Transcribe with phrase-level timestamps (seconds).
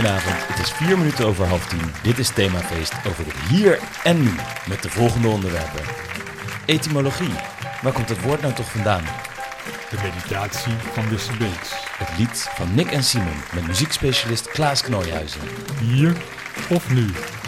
[0.00, 1.92] Goedenavond, het is vier minuten over half tien.
[2.02, 4.30] Dit is Themafeest over het hier en nu
[4.68, 5.80] met de volgende onderwerpen.
[6.66, 7.32] Etymologie,
[7.82, 9.04] waar komt het woord nou toch vandaan?
[9.90, 11.72] De meditatie van Wisse Beets.
[11.96, 15.40] Het lied van Nick en Simon met muziekspecialist Klaas Knooihuizen.
[15.80, 16.16] Hier
[16.68, 17.06] of nu,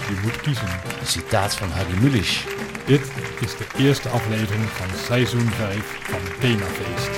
[0.09, 0.69] je moet kiezen.
[1.01, 2.45] Een citaat van Harry Mulisch.
[2.87, 3.11] Dit
[3.41, 7.11] is de eerste aflevering van seizoen 5 van Themafeest.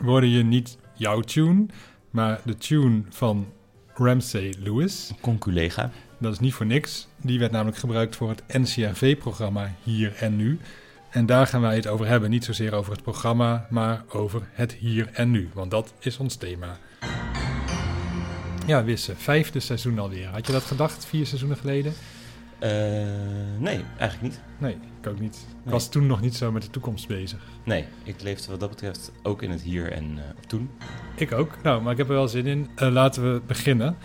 [0.00, 1.66] Worden je niet jouw tune,
[2.10, 3.46] maar de tune van
[3.94, 5.12] Ramsey Lewis.
[5.20, 5.90] Conculega.
[6.18, 7.08] Dat is niet voor niks.
[7.16, 10.58] Die werd namelijk gebruikt voor het NCRV-programma Hier en Nu.
[11.10, 12.30] En daar gaan wij het over hebben.
[12.30, 15.48] Niet zozeer over het programma, maar over het hier en nu.
[15.52, 16.78] Want dat is ons thema.
[18.66, 20.26] Ja, Wisse, vijfde seizoen alweer.
[20.26, 21.92] Had je dat gedacht vier seizoenen geleden?
[22.60, 22.70] Uh,
[23.58, 24.40] nee, eigenlijk niet.
[24.58, 25.46] Nee, ik ook niet.
[25.64, 27.40] Ik was toen nog niet zo met de toekomst bezig.
[27.64, 30.70] Nee, ik leefde wat dat betreft ook in het hier en uh, toen.
[31.16, 31.62] Ik ook.
[31.62, 32.68] Nou, maar ik heb er wel zin in.
[32.76, 33.96] Uh, laten we beginnen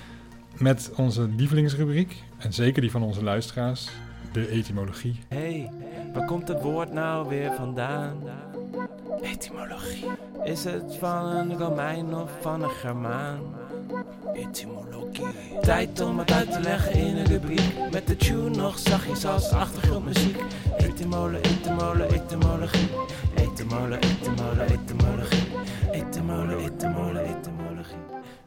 [0.57, 2.23] met onze lievelingsrubriek.
[2.37, 3.89] En zeker die van onze luisteraars,
[4.31, 5.19] de etymologie.
[5.27, 5.71] hey,
[6.13, 8.17] waar komt het woord nou weer vandaan?
[9.21, 10.05] Etymologie.
[10.43, 13.39] Is het van een Romein of van een Germaan?
[14.33, 15.25] Etymologie.
[15.61, 17.73] Tijd om het uit te leggen in een rubriek.
[17.91, 20.37] Met de tune nog zachtjes als achtergrondmuziek.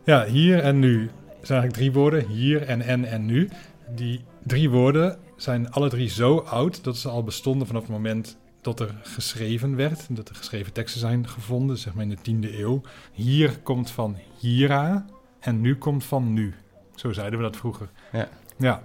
[0.04, 1.10] Ja, hier en nu
[1.42, 2.26] zijn eigenlijk drie woorden.
[2.26, 3.48] Hier en en en nu.
[3.94, 8.36] Die drie woorden zijn alle drie zo oud dat ze al bestonden vanaf het moment
[8.60, 10.06] dat er geschreven werd.
[10.08, 12.80] Dat er geschreven teksten zijn gevonden, zeg maar in de 10e eeuw.
[13.12, 15.06] Hier komt van hiera
[15.40, 16.54] en nu komt van nu.
[16.94, 17.88] Zo zeiden we dat vroeger.
[18.12, 18.28] Ja.
[18.58, 18.82] Ja.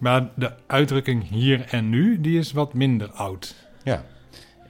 [0.00, 3.54] Maar de uitdrukking hier en nu, die is wat minder oud.
[3.84, 4.04] Ja.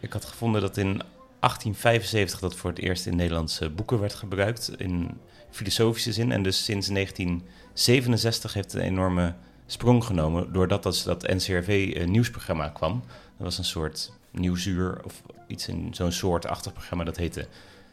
[0.00, 1.02] Ik had gevonden dat in
[1.40, 4.72] 1875 dat voor het eerst in Nederlandse boeken werd gebruikt.
[4.78, 5.10] In
[5.50, 6.32] filosofische zin.
[6.32, 9.34] En dus sinds 1967 heeft het een enorme
[9.66, 10.52] sprong genomen.
[10.52, 13.02] Doordat dat, dat NCRV-nieuwsprogramma kwam.
[13.06, 17.04] Dat was een soort nieuwsuur of iets in zo'n soortachtig programma.
[17.04, 17.46] Dat heette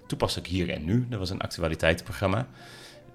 [0.07, 1.05] Toepasselijk Hier en Nu.
[1.09, 2.47] Dat was een actualiteitsprogramma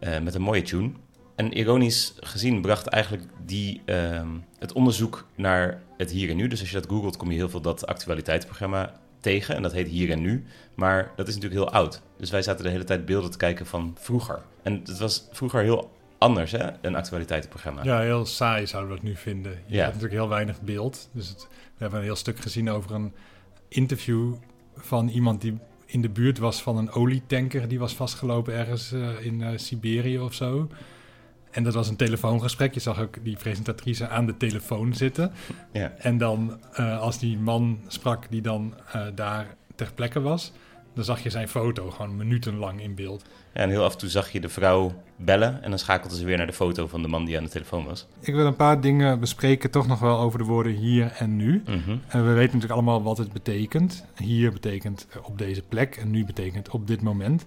[0.00, 0.90] uh, met een mooie tune.
[1.38, 4.20] En ironisch gezien bracht eigenlijk die, uh,
[4.58, 6.48] het onderzoek naar het hier en nu.
[6.48, 9.54] Dus als je dat googelt, kom je heel veel dat actualiteitsprogramma tegen.
[9.54, 10.44] En dat heet Hier en Nu.
[10.74, 12.02] Maar dat is natuurlijk heel oud.
[12.16, 14.42] Dus wij zaten de hele tijd beelden te kijken van vroeger.
[14.62, 16.66] En het was vroeger heel anders, hè?
[16.80, 17.84] Een actualiteitsprogramma.
[17.84, 19.52] Ja, heel saai zouden we dat nu vinden.
[19.52, 19.82] Je ja.
[19.82, 21.08] hebt natuurlijk heel weinig beeld.
[21.12, 23.12] Dus het, we hebben een heel stuk gezien over een
[23.68, 24.34] interview
[24.76, 27.68] van iemand die in de buurt was van een olietanker.
[27.68, 30.68] Die was vastgelopen ergens uh, in uh, Siberië of zo.
[31.50, 32.74] En dat was een telefoongesprek.
[32.74, 35.32] Je zag ook die presentatrice aan de telefoon zitten.
[35.72, 35.92] Ja.
[35.98, 38.74] En dan, uh, als die man sprak die dan
[39.14, 40.52] daar ter plekke was,
[40.98, 43.24] dan zag je zijn foto gewoon minutenlang in beeld.
[43.54, 46.24] Ja, en heel af en toe zag je de vrouw bellen en dan schakelde ze
[46.24, 48.06] weer naar de foto van de man die aan de telefoon was.
[48.20, 51.62] Ik wil een paar dingen bespreken, toch nog wel over de woorden hier en nu.
[51.66, 52.00] Mm -hmm.
[52.08, 54.04] En we weten natuurlijk allemaal wat het betekent.
[54.16, 57.46] Hier betekent op deze plek en nu betekent op dit moment.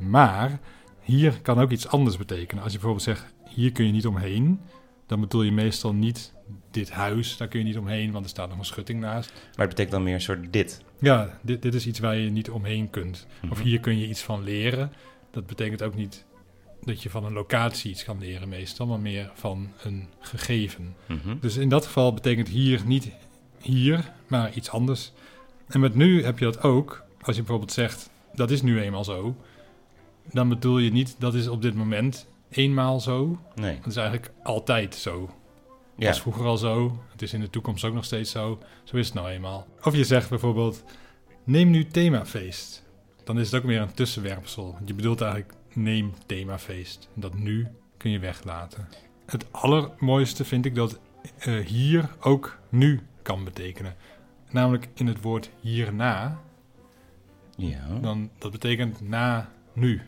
[0.00, 0.58] Maar
[1.00, 2.62] hier kan ook iets anders betekenen.
[2.62, 4.60] Als je bijvoorbeeld zegt, hier kun je niet omheen,
[5.06, 6.32] dan bedoel je meestal niet
[6.70, 9.32] dit huis, daar kun je niet omheen, want er staat nog een schutting naast.
[9.32, 10.84] Maar het betekent dan meer een soort dit.
[10.98, 13.26] Ja, dit, dit is iets waar je niet omheen kunt.
[13.26, 13.50] Mm -hmm.
[13.50, 14.92] Of hier kun je iets van leren.
[15.30, 16.24] Dat betekent ook niet
[16.84, 20.96] dat je van een locatie iets kan leren meestal, maar meer van een gegeven.
[21.08, 21.38] Mm -hmm.
[21.40, 23.10] Dus in dat geval betekent hier niet
[23.60, 25.12] hier, maar iets anders.
[25.68, 27.04] En met nu heb je dat ook.
[27.20, 29.36] Als je bijvoorbeeld zegt, dat is nu eenmaal zo,
[30.32, 32.26] dan bedoel je niet, dat is op dit moment
[32.56, 33.38] eenmaal zo.
[33.54, 33.76] Nee.
[33.76, 35.30] Dat is eigenlijk altijd zo.
[35.96, 36.08] Ja.
[36.08, 38.58] was vroeger al zo, het is in de toekomst ook nog steeds zo.
[38.84, 39.66] Zo is het nou eenmaal.
[39.82, 40.84] Of je zegt bijvoorbeeld,
[41.44, 42.84] neem nu themafeest.
[43.24, 44.78] Dan is het ook weer een tussenwerpsel.
[44.84, 47.08] Je bedoelt eigenlijk, neem themafeest.
[47.14, 47.66] Dat nu
[47.96, 48.88] kun je weglaten.
[49.26, 51.00] Het allermooiste vind ik dat
[51.46, 53.96] uh, hier ook nu kan betekenen.
[54.50, 56.40] Namelijk in het woord hierna.
[57.56, 57.98] Ja.
[58.00, 60.02] Dan, dat betekent na nu.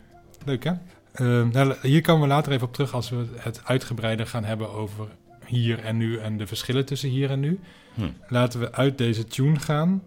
[0.45, 0.73] Leuk hè?
[1.21, 4.69] Uh, nou, hier komen we later even op terug als we het uitgebreider gaan hebben
[4.69, 5.07] over
[5.45, 7.59] hier en nu en de verschillen tussen hier en nu.
[7.93, 8.09] Hm.
[8.27, 10.03] Laten we uit deze tune gaan.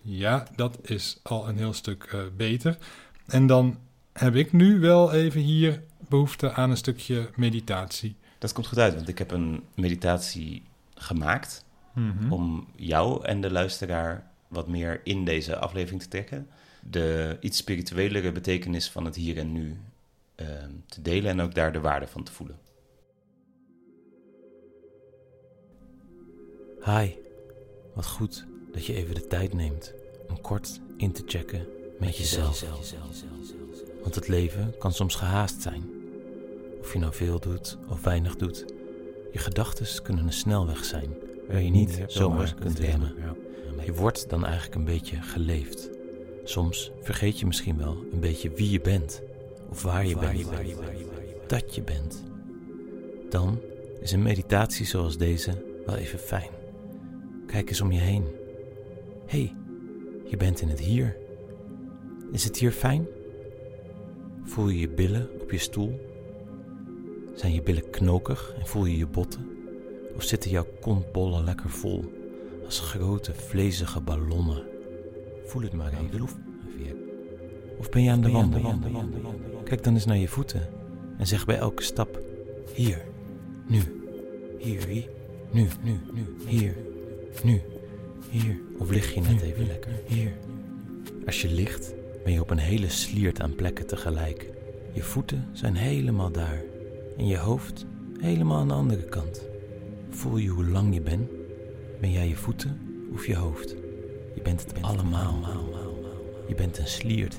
[0.00, 2.76] Ja, dat is al een heel stuk uh, beter.
[3.26, 3.78] En dan
[4.12, 8.16] heb ik nu wel even hier behoefte aan een stukje meditatie.
[8.38, 10.62] Dat komt goed uit, want ik heb een meditatie
[10.94, 12.32] gemaakt mm -hmm.
[12.32, 16.48] om jou en de luisteraar wat meer in deze aflevering te trekken.
[16.90, 19.76] De iets spirituelere betekenis van het hier en nu
[20.36, 20.46] uh,
[20.86, 22.58] te delen en ook daar de waarde van te voelen.
[26.84, 27.10] Hi,
[27.94, 29.94] wat goed dat je even de tijd neemt
[30.28, 31.66] om kort in te checken
[31.98, 32.64] met jezelf.
[34.02, 35.82] Want het leven kan soms gehaast zijn.
[36.80, 38.64] Of je nou veel doet of weinig doet.
[39.32, 41.14] Je gedachten kunnen een snelweg zijn
[41.48, 43.14] waar je niet zomaar kunt remmen.
[43.84, 45.90] Je wordt dan eigenlijk een beetje geleefd.
[46.44, 49.22] Soms vergeet je misschien wel een beetje wie je bent
[49.70, 50.48] of waar je bent.
[51.46, 52.22] Dat je bent.
[53.28, 53.60] Dan
[54.00, 56.50] is een meditatie zoals deze wel even fijn.
[57.46, 58.24] Kijk eens om je heen.
[59.26, 59.54] Hé, hey,
[60.24, 61.16] je bent in het hier.
[62.32, 63.06] Is het hier fijn?
[64.42, 66.00] Voel je je billen op je stoel?
[67.34, 69.48] Zijn je billen knokig en voel je je botten?
[70.16, 72.04] Of zitten jouw kontbollen lekker vol
[72.64, 74.73] als grote vlezige ballonnen?
[75.54, 76.28] Voel het maar even.
[77.78, 78.74] Of ben je aan de wandel?
[79.64, 80.68] Kijk dan eens naar je voeten
[81.18, 82.20] en zeg bij elke stap:
[82.72, 83.04] Hier,
[83.66, 83.80] nu,
[84.58, 85.08] hier, hier,
[85.50, 86.76] nu, nu, nu, hier,
[87.44, 87.62] nu,
[88.30, 88.60] hier.
[88.78, 89.92] Of lig je net even lekker?
[90.06, 90.32] Hier.
[91.26, 94.50] Als je ligt, ben je op een hele sliert aan plekken tegelijk.
[94.92, 96.62] Je voeten zijn helemaal daar
[97.16, 97.86] en je hoofd
[98.20, 99.42] helemaal aan de andere kant.
[100.10, 101.30] Voel je hoe lang je bent?
[102.00, 102.78] Ben jij je voeten
[103.12, 103.83] of je hoofd?
[104.34, 105.38] Je bent het allemaal.
[106.48, 107.36] Je bent een sliert.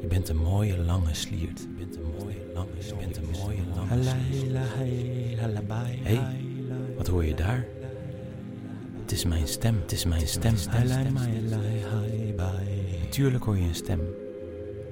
[0.00, 1.60] Je bent een mooie lange sliert.
[1.60, 4.56] Je bent een mooie lange Je bent een mooie lange sliert.
[6.02, 6.20] Hé,
[6.96, 7.66] wat hoor je daar?
[9.00, 10.54] Het is mijn stem, het is mijn stem.
[13.02, 14.00] Natuurlijk hoor je een stem,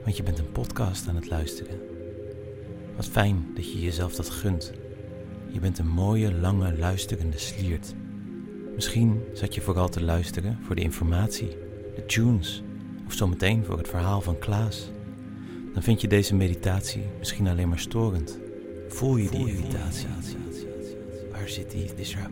[0.05, 1.79] want je bent een podcast aan het luisteren.
[2.97, 4.73] Wat fijn dat je jezelf dat gunt.
[5.49, 7.95] Je bent een mooie, lange, luisterende sliert.
[8.75, 11.49] Misschien zat je vooral te luisteren voor de informatie,
[11.95, 12.63] de tunes
[13.07, 14.91] of zometeen voor het verhaal van Klaas.
[15.73, 18.39] Dan vind je deze meditatie misschien alleen maar storend.
[18.89, 20.07] Voel je die irritatie?
[21.31, 22.31] Waar zit die disrupt?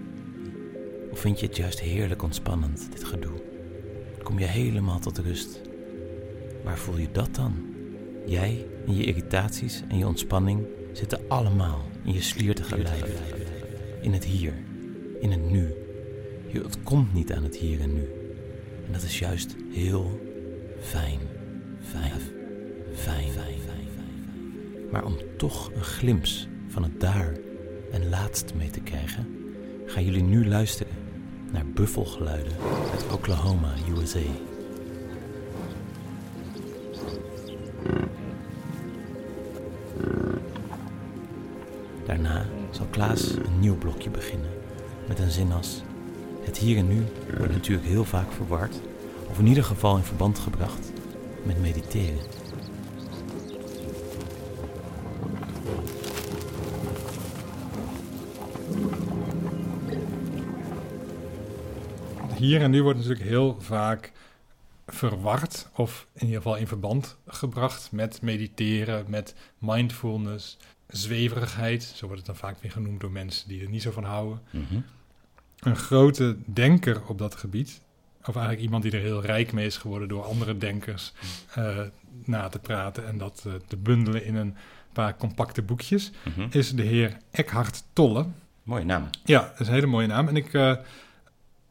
[1.11, 3.43] Of vind je het juist heerlijk ontspannend, dit gedoe?
[4.23, 5.61] Kom je helemaal tot rust?
[6.65, 7.55] Waar voel je dat dan?
[8.27, 13.21] Jij en je irritaties en je ontspanning zitten allemaal in je sliertige lijf.
[14.01, 14.55] In het hier,
[15.21, 15.82] in het nu.
[16.53, 18.09] Je ontkomt niet aan het hier en nu.
[18.87, 20.21] En dat is juist heel
[20.81, 21.19] fijn,
[21.81, 22.21] fijn,
[22.95, 23.63] fijn, fijn.
[24.91, 27.33] Maar om toch een glimps van het daar
[27.93, 29.27] en laatst mee te krijgen,
[29.87, 30.93] gaan jullie nu luisteren
[31.53, 32.53] naar buffelgeluiden
[32.93, 34.19] uit Oklahoma, USA.
[42.07, 44.51] Daarna zal Klaas een nieuw blokje beginnen
[45.09, 45.83] met een zin als:
[46.53, 47.03] Het hier en nu
[47.37, 48.81] wordt natuurlijk heel vaak verward,
[49.31, 50.93] of in ieder geval in verband gebracht
[51.45, 52.19] met mediteren.
[62.37, 64.13] Hier en nu wordt natuurlijk heel vaak
[64.87, 71.83] verward of in ieder geval in verband gebracht met mediteren, met mindfulness, zweverigheid.
[71.83, 74.41] Zo wordt het dan vaak weer genoemd door mensen die er niet zo van houden.
[75.63, 77.81] Een grote denker op dat gebied,
[78.21, 81.13] of eigenlijk iemand die er heel rijk mee is geworden door andere denkers
[81.55, 81.79] eh,
[82.25, 84.55] na te praten en dat eh, te bundelen in een
[84.93, 86.47] paar compacte boekjes, Mhm.
[86.51, 88.27] is de heer Eckhart Tolle.
[88.63, 89.09] Mooie naam.
[89.25, 90.29] Ja, dat is een hele mooie naam.
[90.29, 90.75] En ik, eh,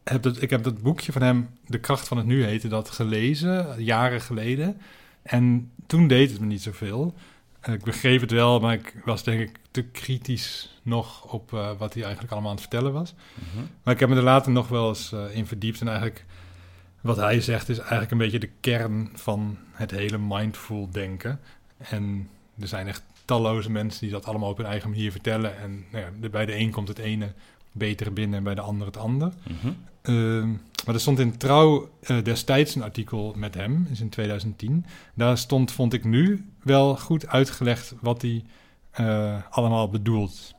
[0.04, 2.90] heb, dat, ik heb dat boekje van hem, De Kracht van het Nu heette dat,
[2.90, 4.82] gelezen, jaren geleden.
[5.22, 7.14] En toen deed het me niet zoveel.
[7.66, 11.94] Ik begreep het wel, maar ik was denk ik te kritisch nog op eh, wat
[11.94, 13.14] hij eigenlijk allemaal aan het vertellen was.
[13.34, 13.66] Mhm.
[13.84, 15.82] Maar ik heb me er later nog wel eens eh, in verdiept.
[15.82, 16.26] En eigenlijk,
[17.02, 21.40] wat hij zegt, is eigenlijk een beetje de kern van het hele mindful denken.
[21.78, 25.58] En er zijn echt talloze mensen die dat allemaal op hun eigen manier vertellen.
[25.58, 27.34] En nou ja, bij de een komt het ene
[27.72, 29.34] beter binnen en bij de ander het ander.
[29.48, 29.74] Mhm.
[30.02, 30.50] Ehm,
[30.86, 34.86] maar er stond in Trouw eh, destijds een artikel met hem, is in 2010.
[35.14, 38.44] Daar stond, vond ik nu, wel goed uitgelegd wat hij
[38.92, 40.54] eh, allemaal bedoelt.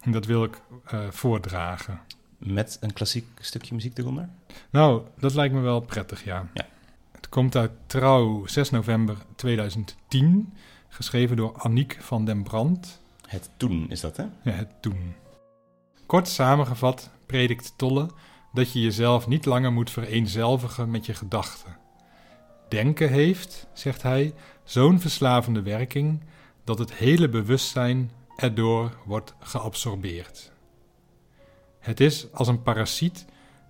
[0.00, 2.00] En dat wil ik eh, voordragen.
[2.38, 4.28] Met een klassiek stukje muziek eronder?
[4.70, 6.48] Nou, dat lijkt me wel prettig, ja.
[6.54, 6.66] Ja.
[7.12, 10.52] Het komt uit Trouw 6 november 2010,
[10.88, 13.00] geschreven door Aniek van den Brand.
[13.26, 14.24] Het toen is dat, hè?
[14.42, 15.14] Ja, het toen.
[16.06, 18.10] Kort samengevat predikt Tolle
[18.52, 21.76] dat je jezelf niet langer moet vereenzelvigen met je gedachten.
[22.68, 26.20] Denken heeft, zegt hij, zo'n verslavende werking
[26.66, 30.52] dat het hele bewustzijn erdoor wordt geabsorbeerd.
[31.78, 33.24] Het is als een parasiet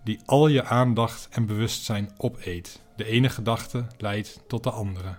[0.04, 2.82] die al je aandacht en bewustzijn opeet.
[2.96, 5.16] De ene gedachte leidt tot de andere.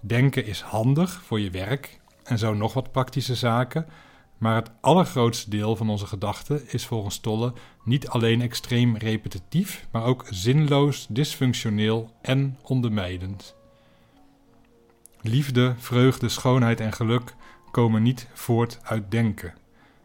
[0.00, 3.86] Denken is handig voor je werk en zo nog wat praktische zaken,
[4.38, 7.52] Maar het allergrootste deel van onze gedachten is volgens Tolle
[7.84, 13.55] niet alleen extreem repetitief, maar ook zinloos, dysfunctioneel en ondermijdend.
[15.28, 17.34] Liefde, vreugde, schoonheid en geluk
[17.70, 19.54] komen niet voort uit denken.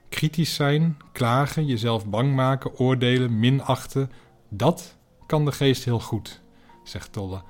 [0.10, 4.12] Kritisch zijn, klagen, jezelf bang maken, oordelen, minachten,
[4.50, 6.42] dat kan de geest heel goed,
[6.84, 7.42] zegt Tolle.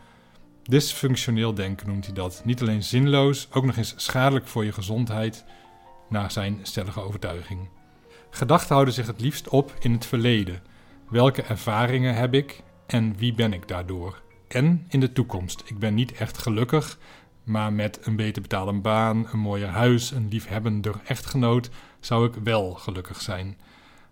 [0.64, 2.42] Dysfunctioneel denken noemt hij dat.
[2.46, 5.46] Niet alleen zinloos, ook nog eens schadelijk voor je gezondheid,
[6.10, 7.70] naar zijn stellige overtuiging.
[8.30, 10.62] Gedachten houden zich het liefst op in het verleden.
[11.10, 14.22] Welke ervaringen heb ik en wie ben ik daardoor?
[14.48, 15.64] En in de toekomst.
[15.66, 16.98] Ik ben niet echt gelukkig,
[17.44, 21.70] maar met een beter betaalde baan, een mooier huis, een liefhebbender echtgenoot
[22.00, 23.58] zou ik wel gelukkig zijn.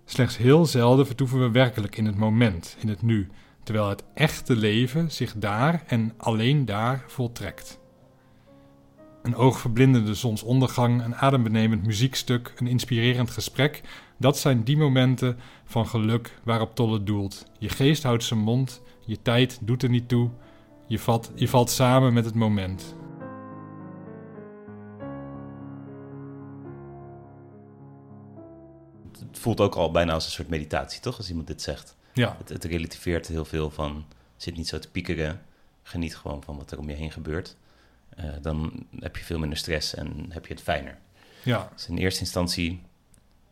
[0.06, 3.28] Slechts heel zelden vertoeven we werkelijk in het moment, in het nu,
[3.64, 7.80] terwijl het echte leven zich daar en alleen daar voltrekt.
[9.24, 13.82] Een oogverblindende zonsondergang, een adembenemend muziekstuk, een inspirerend gesprek,
[14.18, 17.46] dat zijn die momenten van geluk waarop Tolle doelt.
[17.60, 20.30] Je geest houdt zijn mond, je tijd doet er niet toe,
[20.88, 22.96] je, je valt samen met het moment.
[29.40, 31.18] Het voelt ook al bijna als een soort meditatie, toch?
[31.18, 31.96] Als iemand dit zegt.
[32.14, 34.06] Ja, Het, het relativeert heel veel van,
[34.38, 35.42] zit niet zo te piekeren,
[35.84, 37.56] geniet gewoon van wat er om je heen gebeurt.
[38.16, 40.98] Eh, dan heb je veel minder stress en heb je het fijner.
[41.44, 42.82] ja, Dus in eerste instantie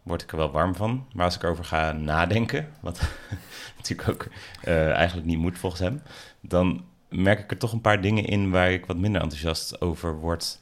[0.04, 1.08] word ik er wel warm van.
[1.14, 3.02] Maar als ik erover ga nadenken, wat
[3.78, 4.28] natuurlijk ook
[4.62, 6.02] eh, eigenlijk niet moet volgens hem,
[6.42, 10.16] dan merk ik er toch een paar dingen in waar ik wat minder enthousiast over
[10.16, 10.60] word.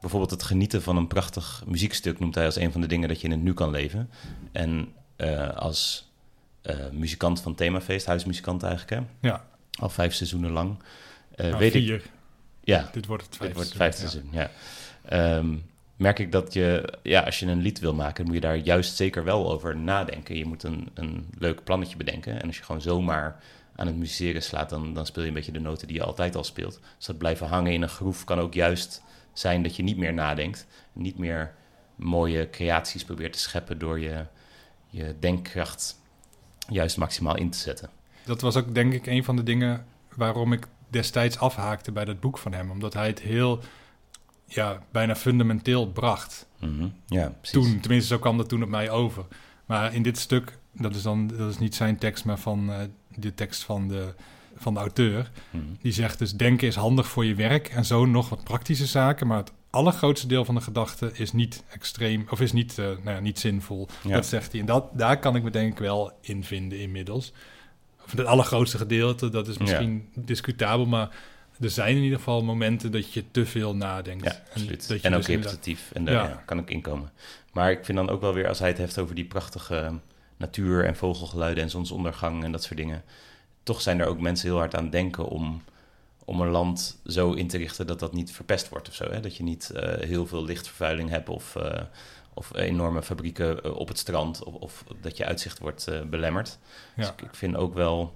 [0.00, 3.20] Bijvoorbeeld het genieten van een prachtig muziekstuk noemt hij als een van de dingen dat
[3.20, 4.10] je in het nu kan leven.
[4.52, 6.10] En eh, als
[6.62, 9.28] eh, muzikant van Themafeest, huismuzikant eigenlijk, hè?
[9.28, 9.44] ja.
[9.72, 10.76] al vijf seizoenen lang,
[11.34, 11.82] eh, Nou, weet ik...
[11.82, 12.02] vier.
[12.64, 13.54] Ja, Dit wordt het dit vijfde.
[13.56, 14.08] wordt het vijfde ja.
[14.08, 14.50] seizoen, ja.
[15.04, 15.56] Ehm,
[15.96, 18.96] merk ik dat je, ja, als je een lied wil maken, moet je daar juist
[18.96, 20.36] zeker wel over nadenken.
[20.36, 22.40] Je moet een, een leuk plannetje bedenken.
[22.40, 23.42] En als je gewoon zomaar
[23.76, 26.36] aan het musiceren slaat, dan, dan speel je een beetje de noten die je altijd
[26.36, 26.80] al speelt.
[26.96, 30.12] Dus dat blijven hangen in een groef kan ook juist zijn dat je niet meer
[30.12, 30.66] nadenkt.
[30.92, 31.54] Niet meer
[31.96, 34.26] mooie creaties probeert te scheppen door je,
[34.86, 36.00] je denkkracht
[36.68, 37.90] juist maximaal in te zetten.
[38.24, 42.20] Dat was ook denk ik een van de dingen waarom ik destijds afhaakte bij dat
[42.20, 42.70] boek van hem.
[42.70, 43.60] Omdat hij het heel,
[44.44, 46.46] ja, bijna fundamenteel bracht.
[46.58, 46.88] Mhm.
[47.06, 47.52] Ja, precies.
[47.52, 49.24] Toen, tenminste, zo kwam dat toen op mij over.
[49.66, 52.78] Maar in dit stuk, dat is dan dat is niet zijn tekst, maar van eh,
[53.08, 54.14] de tekst van de,
[54.60, 55.30] van de auteur.
[55.50, 55.62] Mhm.
[55.80, 59.26] Die zegt dus: denken is handig voor je werk en zo nog wat praktische zaken.
[59.26, 63.10] Maar het allergrootste deel van de gedachte is niet extreem, of is niet, eh, nou
[63.10, 63.88] ja, niet zinvol.
[64.02, 64.14] Ja.
[64.14, 64.60] Dat zegt hij.
[64.60, 67.32] En dat, daar kan ik me denk ik wel in vinden inmiddels.
[68.04, 71.08] Of het allergrootste gedeelte, dat is misschien discutabel, maar
[71.60, 74.24] er zijn in ieder geval momenten dat je te veel nadenkt.
[74.24, 74.88] Ja, absoluut.
[74.88, 75.90] dat je En ook dus repetitief.
[75.92, 76.42] En daar Ja.
[76.46, 77.10] kan ik inkomen.
[77.52, 79.92] Maar ik vind dan ook wel weer, als hij het heeft over die prachtige
[80.36, 83.02] natuur en vogelgeluiden en zonsondergang en dat soort dingen.
[83.62, 85.62] Toch zijn er ook mensen heel hard aan het denken om,
[86.24, 89.10] om een land zo in te richten dat dat niet verpest wordt of zo.
[89.10, 89.20] Hè?
[89.20, 91.82] Dat je niet eh, heel veel lichtvervuiling hebt of, eh,
[92.34, 96.58] of enorme fabrieken eh, op het strand of, of dat je uitzicht wordt belemmerd.
[96.96, 97.12] Dus Ja.
[97.12, 98.14] ik, ik vind ook wel,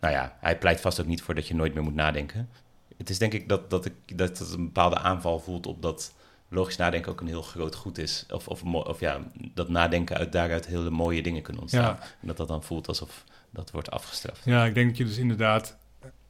[0.00, 2.48] nou ja, hij pleit vast ook niet voor dat je nooit meer moet nadenken.
[2.96, 6.14] Het is denk ik dat, dat, ik, dat het een bepaalde aanval voelt op dat
[6.48, 8.26] logisch nadenken ook een heel groot goed is.
[8.30, 9.20] Of, of, of ja,
[9.54, 11.96] dat nadenken uit daaruit hele mooie dingen kunnen ontstaan.
[12.00, 12.06] Ja.
[12.20, 13.24] En dat dat dan voelt alsof
[13.56, 14.44] dat wordt afgestraft.
[14.44, 15.76] Ja, ik denk dat je dus inderdaad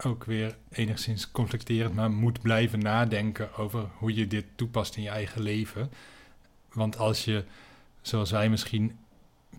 [0.05, 5.09] ook weer enigszins conflicterend, maar moet blijven nadenken over hoe je dit toepast in je
[5.09, 5.91] eigen leven.
[6.73, 7.45] Want als je,
[8.03, 8.99] zoals wij misschien,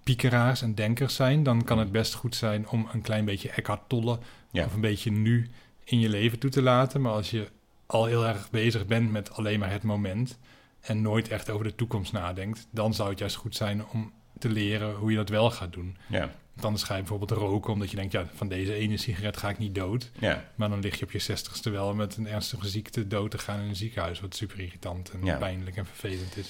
[0.04, 3.82] piekeraars en denkers zijn, dan kan het best goed zijn om een klein beetje Eckhart
[3.90, 4.20] Tolle
[4.52, 4.66] Ja.
[4.66, 5.50] of een beetje nu
[5.84, 7.02] in je leven toe te laten.
[7.02, 7.48] Maar als je
[7.86, 10.38] al heel erg bezig bent met alleen maar het moment
[10.82, 14.50] en nooit echt over de toekomst nadenkt, dan zou het juist goed zijn om te
[14.50, 15.98] leren hoe je dat wel gaat doen.
[16.08, 19.38] Ja, Want anders ga je bijvoorbeeld roken omdat je denkt, ja, van deze ene sigaret
[19.38, 20.12] ga ik niet dood.
[20.20, 23.38] ja, Maar dan lig je op je zestigste wel met een ernstige ziekte dood te
[23.38, 25.38] gaan in een ziekenhuis, wat super irritant en Ja.
[25.38, 26.50] pijnlijk en vervelend is.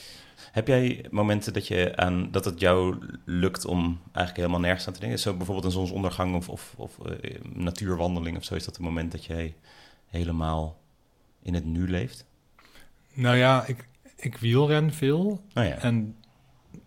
[0.52, 4.94] Heb jij momenten dat, je aan, dat het jou lukt om eigenlijk helemaal nergens aan
[4.94, 5.20] te denken?
[5.20, 8.56] Zo bijvoorbeeld een zonsondergang of, of, of eh, natuurwandeling of zo.
[8.56, 9.56] Is dat een moment dat jij
[10.08, 10.80] helemaal
[11.42, 12.26] in het nu leeft?
[13.14, 16.16] Nou ja, ik, ik wielren veel Oh ja, en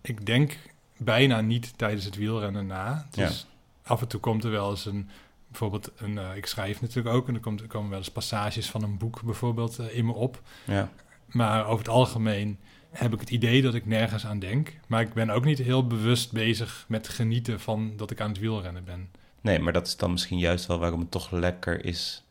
[0.03, 0.57] ik denk
[1.05, 3.07] bijna niet tijdens het wielrennen na.
[3.11, 3.47] Dus
[3.83, 5.09] af en toe komt er wel eens een,
[5.49, 8.71] bijvoorbeeld een, eh, ik schrijf natuurlijk ook en er, komt, er komen wel eens passages
[8.71, 10.43] van een boek bijvoorbeeld eh, in me op.
[10.65, 10.89] ja,
[11.27, 12.59] Maar over het algemeen
[12.91, 14.75] heb ik het idee dat ik nergens aan denk.
[14.87, 18.39] Maar ik ben ook niet heel bewust bezig met genieten van dat ik aan het
[18.39, 19.09] wielrennen ben.
[19.41, 22.25] nee, maar dat is dan misschien juist wel waarom het toch lekker is.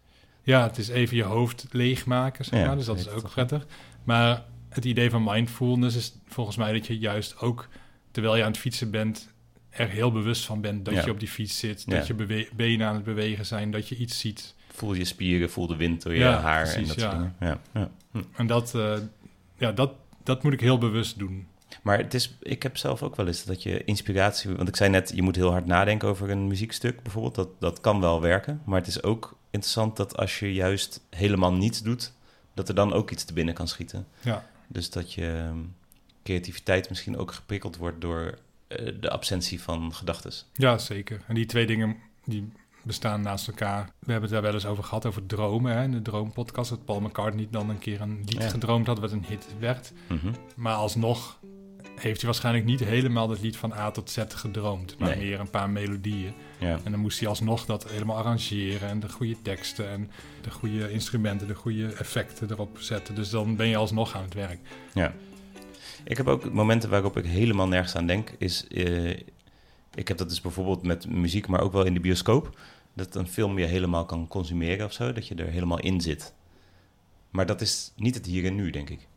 [0.44, 2.76] Ja, het is even je hoofd leegmaken, zeg Ja, maar.
[2.76, 3.66] Dus dat is ook prettig.
[4.04, 7.68] Maar het idee van mindfulness is volgens mij dat je juist ook,
[8.12, 9.34] terwijl je aan het fietsen bent,
[9.70, 11.06] er heel bewust van bent dat Ja.
[11.06, 11.96] je op die fiets zit, Ja.
[11.96, 14.54] dat je benen aan het bewegen zijn, dat je iets ziet.
[14.72, 17.36] Voel je spieren, voel de wind door je Ja, haar en dat soort dingen.
[17.39, 17.89] Ja, ja.
[18.12, 18.22] Hm.
[18.36, 18.98] En dat, eh,
[19.58, 19.92] ja, dat,
[20.24, 21.48] dat moet ik heel bewust doen.
[21.84, 24.56] Maar het is, ik heb zelf ook wel eens dat je inspiratie...
[24.56, 27.36] Want ik zei net, je moet heel hard nadenken over een muziekstuk bijvoorbeeld.
[27.36, 28.62] Dat, dat kan wel werken.
[28.66, 32.13] Maar het is ook interessant dat als je juist helemaal niets doet...
[32.54, 34.08] dat er dan ook iets te binnen kan schieten.
[34.22, 35.58] Ja, Dus dat je ehm,
[36.24, 38.02] creativiteit misschien ook geprikkeld wordt...
[38.02, 40.32] door eh, de absentie van gedachten.
[40.54, 41.22] ja, zeker.
[41.28, 41.96] En die twee dingen
[42.26, 42.52] die
[42.84, 43.84] bestaan naast elkaar.
[44.00, 45.76] We hebben het daar wel eens over gehad, over dromen.
[45.78, 45.84] Hè?
[45.84, 48.50] In de droompodcast, dat Paul McCartney dan een keer een lied Ja.
[48.50, 49.92] gedroomd had wat een hit werd.
[50.08, 50.32] Mhm.
[50.56, 51.40] Maar alsnog
[51.96, 54.98] heeft hij waarschijnlijk niet helemaal het lied van A tot Z gedroomd.
[55.00, 55.28] Maar Nee.
[55.28, 56.34] meer een paar melodieën.
[56.60, 56.80] Ja.
[56.84, 58.90] En dan moest hij alsnog dat helemaal arrangeren.
[58.90, 60.12] En de goede teksten en
[60.42, 63.16] de goede instrumenten, de goede effecten erop zetten.
[63.16, 64.60] Dus dan ben je alsnog aan het werk.
[64.94, 65.14] Ja.
[66.03, 68.29] Ik heb ook momenten waarop ik helemaal nergens aan denk.
[68.38, 69.10] Is, eh,
[69.94, 72.60] ik heb dat dus bijvoorbeeld met muziek, maar ook wel in de bioscoop.
[72.94, 75.13] Dat een film je helemaal kan consumeren of zo.
[75.13, 76.34] Dat je er helemaal in zit.
[77.29, 79.08] Maar dat is niet het hier en nu, denk ik.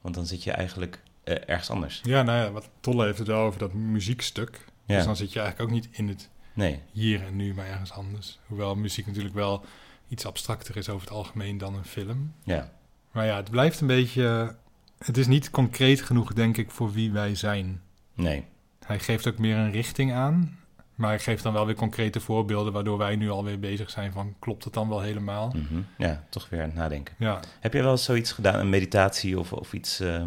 [0.00, 2.00] Want dan zit je eigenlijk eh, ergens anders.
[2.04, 4.64] Ja, nou ja, wat Tolle heeft het wel over dat muziekstuk.
[4.84, 4.96] Ja.
[4.96, 7.92] Dus dan zit je eigenlijk ook niet in het Nee, hier en nu, maar ergens
[7.92, 8.38] anders.
[8.46, 9.64] Hoewel muziek natuurlijk wel
[10.08, 12.34] iets abstracter is over het algemeen dan een film.
[12.44, 12.72] ja.
[13.12, 14.56] Maar ja, het blijft een beetje...
[14.98, 17.80] Het is niet concreet genoeg, denk ik, voor wie wij zijn.
[18.14, 18.44] Nee.
[18.86, 20.58] Hij geeft ook meer een richting aan.
[20.94, 22.72] Maar hij geeft dan wel weer concrete voorbeelden...
[22.72, 24.34] waardoor wij nu alweer bezig zijn van...
[24.38, 25.52] klopt het dan wel helemaal?
[25.56, 25.80] Mhm.
[25.98, 27.14] Ja, toch weer aan het nadenken.
[27.18, 30.00] Ja, Heb jij wel eens zoiets gedaan, een meditatie of, of iets?
[30.00, 30.26] eh, eh,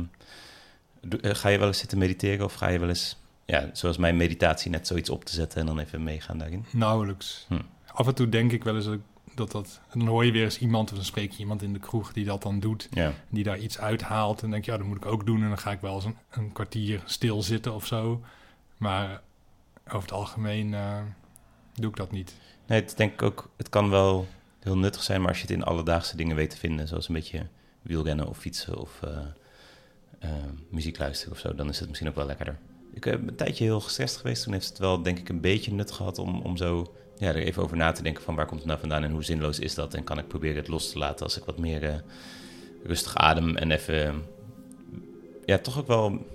[1.22, 4.72] ga je wel eens zitten mediteren of ga je wel eens, ja, zoals mijn meditatie,
[4.72, 6.66] net zoiets op te zetten en dan even meegaan daarin?
[6.72, 7.46] nauwelijks.
[7.48, 7.60] Hm.
[7.94, 9.00] Af en toe denk ik wel eens dat
[9.36, 9.52] dat...
[9.52, 11.80] dat en dan hoor je weer eens iemand of dan spreek je iemand in de
[11.80, 12.88] kroeg die dat dan doet...
[12.92, 14.36] Ja, die daar iets uithaalt.
[14.36, 15.42] En dan denk je, ja, dat moet ik ook doen.
[15.42, 18.22] En dan ga ik wel eens een, een kwartier stilzitten of zo.
[18.78, 19.22] Maar
[19.88, 21.02] over het algemeen eh,
[21.74, 22.36] doe ik dat niet.
[22.67, 24.28] nee, het denk ik ook, het kan wel
[24.60, 27.13] heel nuttig zijn, maar als je het in alledaagse dingen weet te vinden, zoals een
[27.13, 27.48] beetje
[27.82, 29.17] wielrennen of fietsen of eh,
[30.20, 30.32] eh,
[30.70, 32.58] muziek luisteren of zo, dan is het misschien ook wel lekkerder.
[32.94, 35.74] Ik heb een tijdje heel gestrest geweest, toen heeft het wel denk ik een beetje
[35.74, 38.60] nut gehad om, om zo ja, er even over na te denken van waar komt
[38.60, 40.97] het nou vandaan en hoe zinloos is dat en kan ik proberen het los te
[40.97, 41.95] laten als ik wat meer eh,
[42.84, 44.23] rustig adem en even,
[45.45, 46.25] ja, toch ook wel,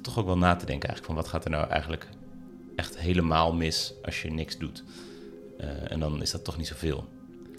[0.00, 2.08] toch ook wel na te denken eigenlijk van wat gaat er nou eigenlijk
[2.76, 4.84] echt helemaal mis als je niks doet.
[5.58, 7.08] Eh, en dan is dat toch niet zoveel.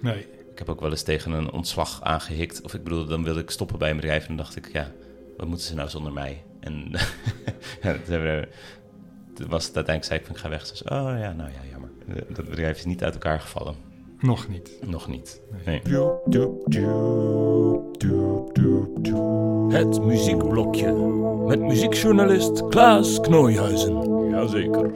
[0.01, 2.61] Nee, Ik heb ook wel eens tegen een ontslag aangehikt.
[2.61, 4.21] Of ik bedoel, dan wilde ik stoppen bij een bedrijf.
[4.21, 4.91] En dan dacht ik, ja,
[5.37, 6.43] wat moeten ze nou zonder mij?
[6.59, 6.91] En
[9.35, 10.71] toen was het uiteindelijk zei ik van ik ga weg.
[10.83, 11.88] Oh ja, nou ja, jammer.
[12.15, 13.75] Eh, Dat bedrijf is niet uit elkaar gevallen.
[14.19, 14.71] nog niet.
[14.85, 15.41] Nog niet.
[15.65, 15.81] Nee.
[19.69, 20.93] Het muziekblokje
[21.47, 24.29] met muziekjournalist Klaas Knooihuizen.
[24.29, 24.91] Jazeker.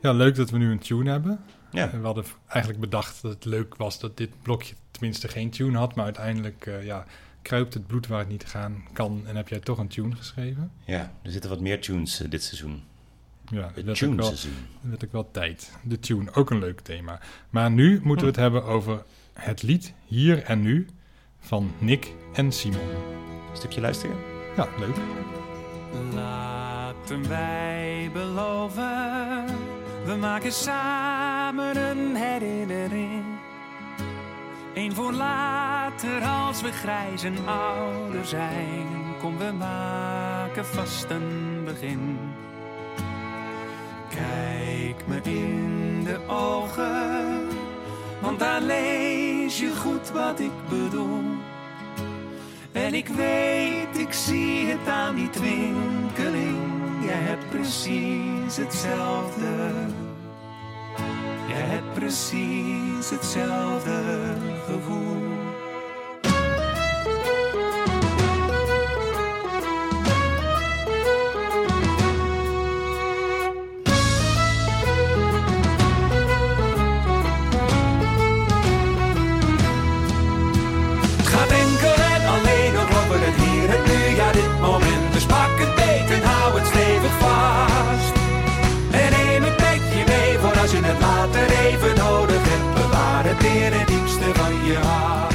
[0.00, 1.40] Ja, leuk dat we nu een tune hebben.
[1.70, 5.78] Ja, We hadden eigenlijk bedacht dat het leuk was dat dit blokje tenminste geen tune
[5.78, 5.94] had.
[5.94, 7.04] Maar uiteindelijk eh, ja,
[7.42, 9.22] kruipt het bloed waar het niet gaan kan.
[9.26, 10.70] En heb jij toch een tune geschreven?
[10.84, 12.82] ja, er zitten wat meer tunes eh, dit seizoen.
[13.50, 14.46] Ja, werd ook, wel, dat
[14.80, 15.72] werd ook wel tijd.
[15.82, 17.20] De tune, ook een leuk thema.
[17.50, 19.02] Maar nu moeten we het hebben over
[19.32, 20.86] het lied Hier en Nu
[21.38, 22.88] van Nick en Simon.
[23.50, 24.16] Een stukje luisteren?
[24.56, 24.96] Ja, leuk.
[26.14, 29.44] Laten wij beloven,
[30.04, 33.24] we maken samen een herinnering.
[34.74, 38.86] Eén voor later als we grijs en ouder zijn.
[39.20, 42.18] Kom, we maken vast een begin.
[44.14, 47.48] Kijk me in de ogen,
[48.20, 51.22] want daar lees je goed wat ik bedoel.
[52.72, 56.74] En ik weet, ik zie het aan die twinkeling.
[57.04, 59.72] Jij hebt precies hetzelfde.
[61.48, 64.02] Jij hebt precies hetzelfde
[64.66, 65.33] gevoel.
[94.64, 95.32] Je hart.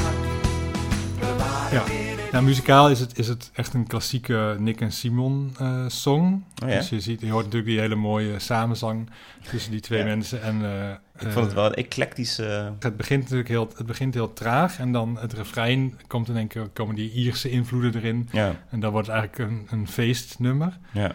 [1.72, 1.84] Ja.
[2.32, 6.44] Nou, muzikaal is het, is het echt een klassieke Nick en Simon eh, song.
[6.62, 6.76] Oh ja?
[6.76, 9.10] Dus je, ziet, je hoort natuurlijk die hele mooie samenzang
[9.50, 10.04] tussen die twee Ja.
[10.04, 10.42] mensen.
[10.42, 10.90] En, eh,
[11.26, 12.72] Ik vond het eh, wel een eclectische...
[12.78, 16.46] Het begint natuurlijk heel, het begint heel traag en dan het refrein komt in één
[16.48, 18.28] keer, komen die Ierse invloeden erin.
[18.32, 20.78] Ja, En dan wordt het eigenlijk een, een feestnummer.
[20.92, 21.12] ja.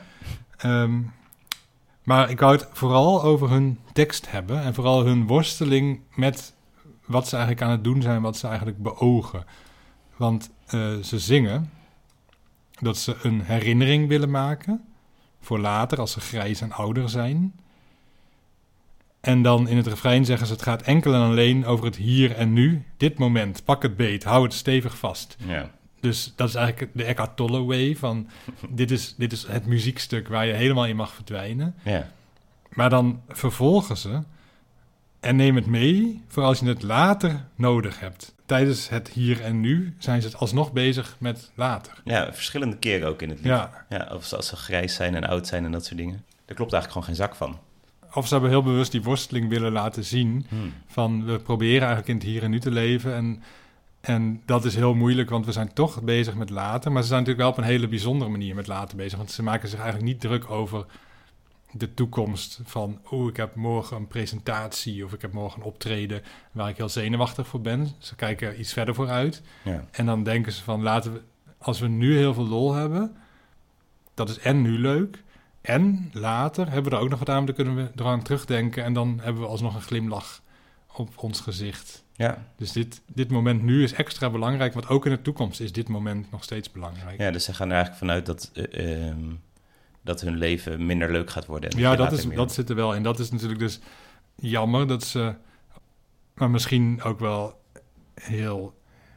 [0.58, 1.00] Ehm,
[2.04, 6.54] maar ik wou het vooral over hun tekst hebben en vooral hun worsteling met
[7.06, 9.46] wat ze eigenlijk aan het doen zijn, wat ze eigenlijk beogen.
[10.18, 11.70] Want eh, ze zingen
[12.80, 14.86] dat ze een herinnering willen maken
[15.42, 17.54] voor later als ze grijs en ouder zijn.
[19.20, 22.36] En dan in het refrein zeggen ze: het gaat enkel en alleen over het hier
[22.36, 23.64] en nu, dit moment.
[23.64, 25.36] Pak het beet, hou het stevig vast.
[25.48, 25.72] ja.
[26.00, 28.28] Dus dat is eigenlijk de Eckhart Tolle way van
[28.70, 31.76] dit is, dit is het muziekstuk waar je helemaal in mag verdwijnen.
[31.84, 32.12] ja.
[32.70, 34.22] Maar dan vervolgen ze
[35.26, 38.34] en neem het mee voor als je het later nodig hebt.
[38.46, 42.02] Tijdens het hier en nu zijn ze het alsnog bezig met later.
[42.04, 43.48] Ja, verschillende keren ook in het lied.
[43.48, 46.24] Ja, Ja, of als ze grijs zijn en oud zijn en dat soort dingen.
[46.46, 47.60] Daar klopt eigenlijk gewoon geen zak van.
[48.14, 50.74] of ze hebben heel bewust die worsteling willen laten zien Hmm.
[50.88, 53.44] van we proberen eigenlijk in het hier en nu te leven en...
[54.02, 56.92] En dat is heel moeilijk, want we zijn toch bezig met later.
[56.92, 59.18] Maar ze zijn natuurlijk wel op een hele bijzondere manier met later bezig.
[59.18, 60.86] Want ze maken zich eigenlijk niet druk over
[61.78, 62.60] de toekomst.
[62.64, 66.78] Van, oh, ik heb morgen een presentatie of ik heb morgen een optreden waar ik
[66.78, 67.90] heel zenuwachtig voor ben.
[67.98, 69.42] Ze kijken iets verder vooruit.
[69.64, 69.86] Ja.
[69.92, 71.22] En dan denken ze van, laten we,
[71.58, 73.16] als we nu heel veel lol hebben,
[74.14, 75.24] dat is en nu leuk.
[75.62, 78.84] En later hebben we er ook nog wat aan, dan kunnen we eraan terugdenken.
[78.84, 80.42] En dan hebben we alsnog een glimlach
[80.96, 82.04] op ons gezicht.
[82.14, 82.46] Ja.
[82.58, 85.88] Dus dit, dit moment nu is extra belangrijk, want ook in de toekomst is dit
[85.88, 87.20] moment nog steeds belangrijk.
[87.20, 89.32] ja, dus ze gaan er eigenlijk vanuit dat, eh, ehm,
[90.06, 91.70] dat hun leven minder leuk gaat worden.
[91.70, 93.04] En Ja, dat, is, dat zit er wel in.
[93.04, 93.80] Dat is natuurlijk dus
[94.36, 95.36] jammer dat ze,
[96.34, 97.62] maar misschien ook wel
[98.14, 98.74] heel,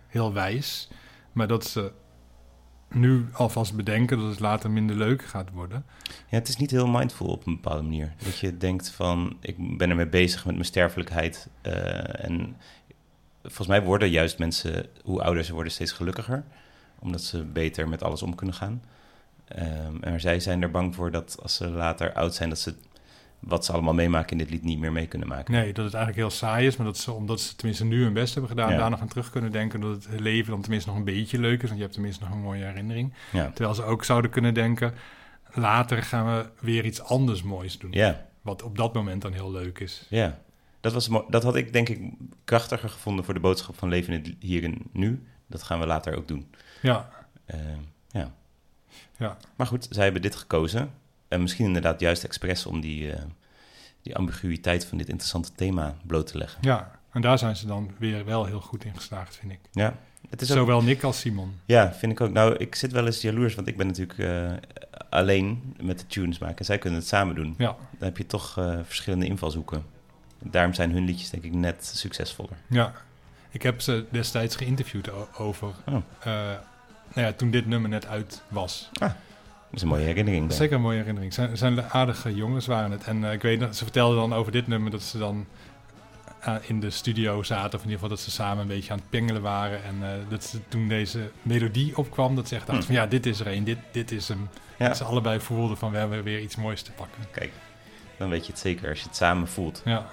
[0.06, 0.88] heel wijs,
[1.32, 1.92] maar dat ze
[2.90, 5.84] nu alvast bedenken dat het later minder leuk gaat worden.
[6.28, 8.14] Ja, het is niet heel mindful op een bepaalde manier.
[8.24, 11.48] Dat je denkt van, ik ben ermee bezig met mijn sterfelijkheid.
[11.60, 12.56] eh, en
[13.42, 16.44] volgens mij worden juist mensen, hoe ouder ze worden, steeds gelukkiger.
[16.98, 18.82] Omdat ze beter met alles om kunnen gaan.
[19.48, 22.74] Ehm, en zij zijn er bang voor dat als ze later oud zijn, dat ze
[23.38, 25.52] wat ze allemaal meemaken in dit lied niet meer mee kunnen maken.
[25.54, 28.12] Nee, dat het eigenlijk heel saai is, maar dat ze, omdat ze tenminste nu hun
[28.12, 28.76] best hebben gedaan, Ja.
[28.78, 31.56] daar nog aan terug kunnen denken, dat het leven dan tenminste nog een beetje leuk
[31.56, 33.12] is, want je hebt tenminste nog een mooie herinnering.
[33.32, 34.94] Ja, Terwijl ze ook zouden kunnen denken,
[35.52, 37.92] later gaan we weer iets anders moois doen.
[37.92, 40.06] ja, Wat op dat moment dan heel leuk is.
[40.08, 40.38] ja.
[40.80, 42.00] Dat, was, dat had ik denk ik
[42.44, 45.26] krachtiger gevonden voor de boodschap van leven in het hier en nu.
[45.46, 46.50] Dat gaan we later ook doen.
[46.82, 47.08] Ja,
[47.46, 47.60] Ehm,
[48.08, 48.32] ja.
[49.18, 49.36] Ja.
[49.56, 50.90] Maar goed, zij hebben dit gekozen.
[51.28, 53.22] En misschien inderdaad juist expres om die, eh,
[54.02, 56.58] die ambiguïteit van dit interessante thema bloot te leggen.
[56.62, 56.96] ja.
[57.12, 59.58] En daar zijn ze dan weer wel heel goed in geslaagd, vind ik.
[59.72, 59.94] Ja,
[60.30, 61.52] het is ook, Zowel Nick als Simon.
[61.64, 62.32] ja, vind ik ook.
[62.32, 64.52] Nou, ik zit wel eens jaloers, want ik ben natuurlijk eh,
[65.10, 66.64] alleen met de tunes maken.
[66.64, 67.54] Zij kunnen het samen doen.
[67.58, 67.66] Ja,
[67.98, 69.84] Dan heb je toch eh, verschillende invalshoeken.
[70.42, 72.56] Daarom zijn hun liedjes denk ik net succesvoller.
[72.68, 72.92] ja.
[73.50, 75.96] Ik heb ze destijds geïnterviewd over, Oh.
[77.14, 78.88] Nou ja, toen dit nummer net uit was.
[78.98, 79.10] Dat
[79.72, 80.42] is een mooie herinnering.
[80.42, 81.32] Dat is zeker een mooie herinnering.
[81.34, 83.04] Zijn, zijn aardige jongens waren het.
[83.04, 85.46] En eh, ik weet dat ze vertelden dan over dit nummer dat ze dan
[86.40, 87.78] eh, in de studio zaten.
[87.78, 89.84] Of in ieder geval dat ze samen een beetje aan het pingelen waren.
[89.84, 92.92] En eh, dat ze toen deze melodie opkwam, dat ze echt dachten Hm.
[92.92, 94.48] van ja, dit is er een, dit, dit is hem.
[94.78, 97.22] Ja, Dat ze allebei voelden van we hebben weer iets moois te pakken.
[97.30, 97.52] kijk.
[98.18, 99.82] Dan weet je het zeker als je het samen voelt.
[99.84, 100.06] Ja,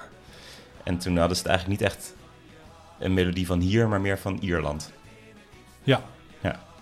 [0.83, 2.13] En toen hadden ze het eigenlijk niet echt
[2.99, 4.91] een melodie van hier, maar meer van Ierland.
[5.83, 6.01] Ja,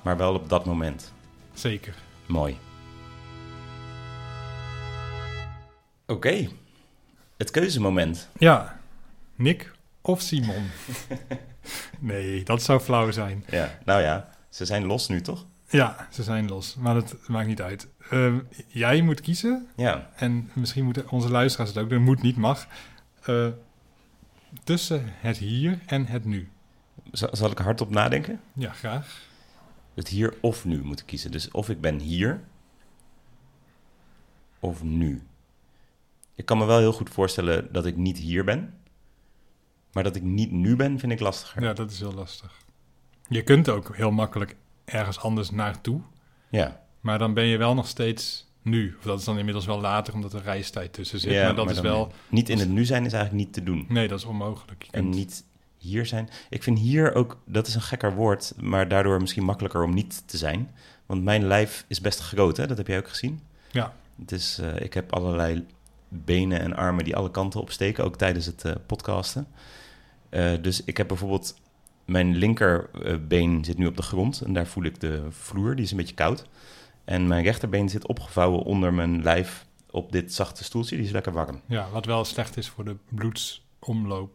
[0.04, 1.14] maar wel op dat moment.
[1.54, 1.96] zeker.
[2.26, 2.58] Mooi.
[6.08, 6.48] Oké,
[7.38, 8.30] het keuzemoment.
[8.38, 8.80] Ja,
[9.36, 10.66] Nick of Simon?
[12.00, 13.44] nee, dat zou flauw zijn.
[13.50, 15.46] Ja, nou ja, ze zijn los nu toch?
[15.70, 17.88] Ja, ze zijn los, maar dat maakt niet uit.
[18.10, 22.04] Ehm, jij moet kiezen Ja, En misschien moeten onze luisteraars het ook doen.
[22.04, 22.68] Moet niet, mag.
[23.24, 23.48] Eh,
[24.64, 26.50] tussen het hier en het nu.
[27.12, 28.40] Z- zal ik hardop nadenken?
[28.54, 29.22] Ja, graag.
[29.94, 31.32] Het hier of nu moeten kiezen.
[31.32, 32.44] Dus of ik ben hier,
[34.60, 35.22] of nu.
[36.36, 38.74] Ik kan me wel heel goed voorstellen dat ik niet hier ben.
[39.94, 41.62] Maar dat ik niet nu ben, vind ik lastiger.
[41.64, 42.58] Ja, dat is heel lastig.
[43.28, 46.02] Je kunt ook heel makkelijk ergens anders naartoe.
[46.50, 48.96] Ja, Maar dan ben je wel nog steeds nu.
[48.98, 51.32] Of dat is dan inmiddels wel later, omdat er reistijd tussen zit.
[51.32, 52.12] Ja, maar dat is wel...
[52.30, 53.86] Niet in het nu zijn is eigenlijk niet te doen.
[53.90, 54.84] Nee, dat is onmogelijk.
[54.84, 55.44] Je En kunt- niet
[55.84, 56.30] hier zijn.
[56.50, 60.24] Ik vind hier ook, dat is een gekker woord, maar daardoor misschien makkelijker om niet
[60.28, 60.72] te zijn.
[61.06, 62.68] Want mijn lijf is best groot, hè?
[62.68, 63.42] dat heb jij ook gezien.
[63.72, 65.66] Ja, Dus eh, ik heb allerlei
[66.08, 69.48] benen en armen die alle kanten opsteken, ook tijdens het eh, podcasten.
[70.30, 71.56] Eh, dus ik heb bijvoorbeeld
[72.06, 75.92] mijn linkerbeen zit nu op de grond en daar voel ik de vloer, die is
[75.92, 76.46] een beetje koud.
[77.06, 81.34] En mijn rechterbeen zit opgevouwen onder mijn lijf op dit zachte stoeltje, die is lekker
[81.34, 81.62] warm.
[81.66, 82.96] Ja, wat wel slecht is voor de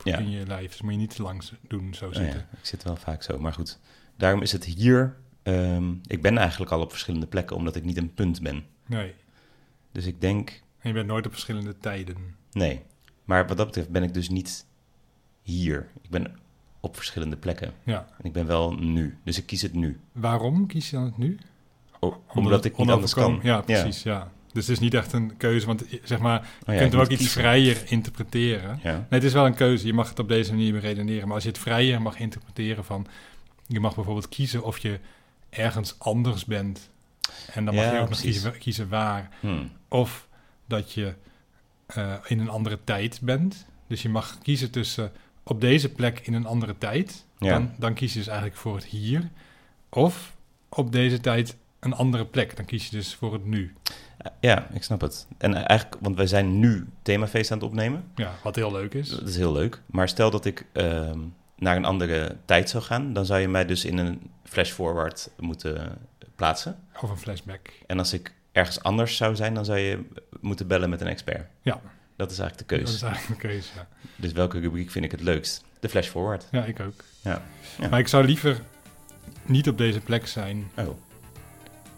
[0.05, 0.19] Ja.
[0.19, 0.71] in je lijf.
[0.71, 2.39] Dus moet je niet te lang doen, zo Oh zitten.
[2.39, 3.79] ja, ik zit wel vaak zo, maar goed.
[4.17, 5.17] Daarom is het hier...
[5.43, 8.65] ehm, ik ben eigenlijk al op verschillende plekken, omdat ik niet een punt ben.
[8.87, 9.15] Nee.
[9.93, 12.17] Dus ik denk, En je bent nooit op verschillende tijden.
[12.53, 12.83] nee.
[13.25, 14.67] Maar wat dat betreft ben ik dus niet
[15.43, 15.89] hier.
[16.03, 16.39] Ik ben
[16.81, 17.73] op verschillende plekken.
[17.85, 18.09] Ja.
[18.19, 19.19] En ik ben wel nu.
[19.25, 20.01] Dus ik kies het nu.
[20.13, 21.39] Waarom kies je dan het nu?
[22.01, 23.41] O- omdat ik niet anders kan.
[23.43, 24.03] Ja, precies.
[24.03, 24.33] Ja.
[24.59, 26.93] Dus het is niet echt een keuze, want i- zeg maar, Oh je ja, kunt
[26.93, 27.41] hem ook iets kiezen.
[27.41, 28.81] vrijer interpreteren.
[28.83, 28.93] Ja.
[28.93, 29.87] Nee, het is wel een keuze.
[29.87, 31.25] Je mag het op deze manier redeneren.
[31.27, 33.07] Maar als je het vrijer mag interpreteren van...
[33.67, 34.99] Je mag bijvoorbeeld kiezen of je
[35.51, 36.91] ergens anders bent.
[37.53, 38.25] En dan mag Ja, je ook precies.
[38.25, 39.29] nog kiezen, kiezen waar.
[39.41, 39.71] Hmm.
[39.89, 40.29] Of
[40.67, 41.15] dat je
[41.87, 43.67] eh, in een andere tijd bent.
[43.87, 47.25] Dus je mag kiezen tussen op deze plek in een andere tijd.
[47.39, 49.29] Dan, dan kies je dus eigenlijk voor het hier.
[49.89, 50.37] Of
[50.69, 52.57] op deze tijd een andere plek.
[52.57, 53.75] Dan kies je dus voor het nu.
[54.41, 55.27] Ja, ik snap het.
[55.39, 58.05] En eigenlijk, want wij zijn nu themafeest aan het opnemen.
[58.15, 59.09] Ja, wat heel leuk is.
[59.09, 59.81] Dat is heel leuk.
[59.87, 61.19] Maar stel dat ik ehm,
[61.57, 65.31] naar een andere tijd zou gaan, dan zou je mij dus in een flash forward
[65.39, 65.99] moeten
[66.37, 66.79] plaatsen.
[67.01, 67.69] Of een flashback.
[67.87, 70.05] En als ik ergens anders zou zijn, dan zou je
[70.41, 71.47] moeten bellen met een expert.
[71.63, 71.81] Ja.
[72.17, 72.95] Dat is eigenlijk de Dat keus.
[72.97, 73.87] is eigenlijk een keuze, ja.
[74.17, 75.65] Dus welke rubriek vind ik het leukst?
[75.81, 76.47] De flash forward.
[76.51, 77.05] Ja, ik ook.
[77.21, 77.43] Ja.
[77.81, 77.89] Ja.
[77.89, 78.61] Maar ik zou liever
[79.45, 80.71] niet op deze plek zijn.
[80.77, 80.89] Oh.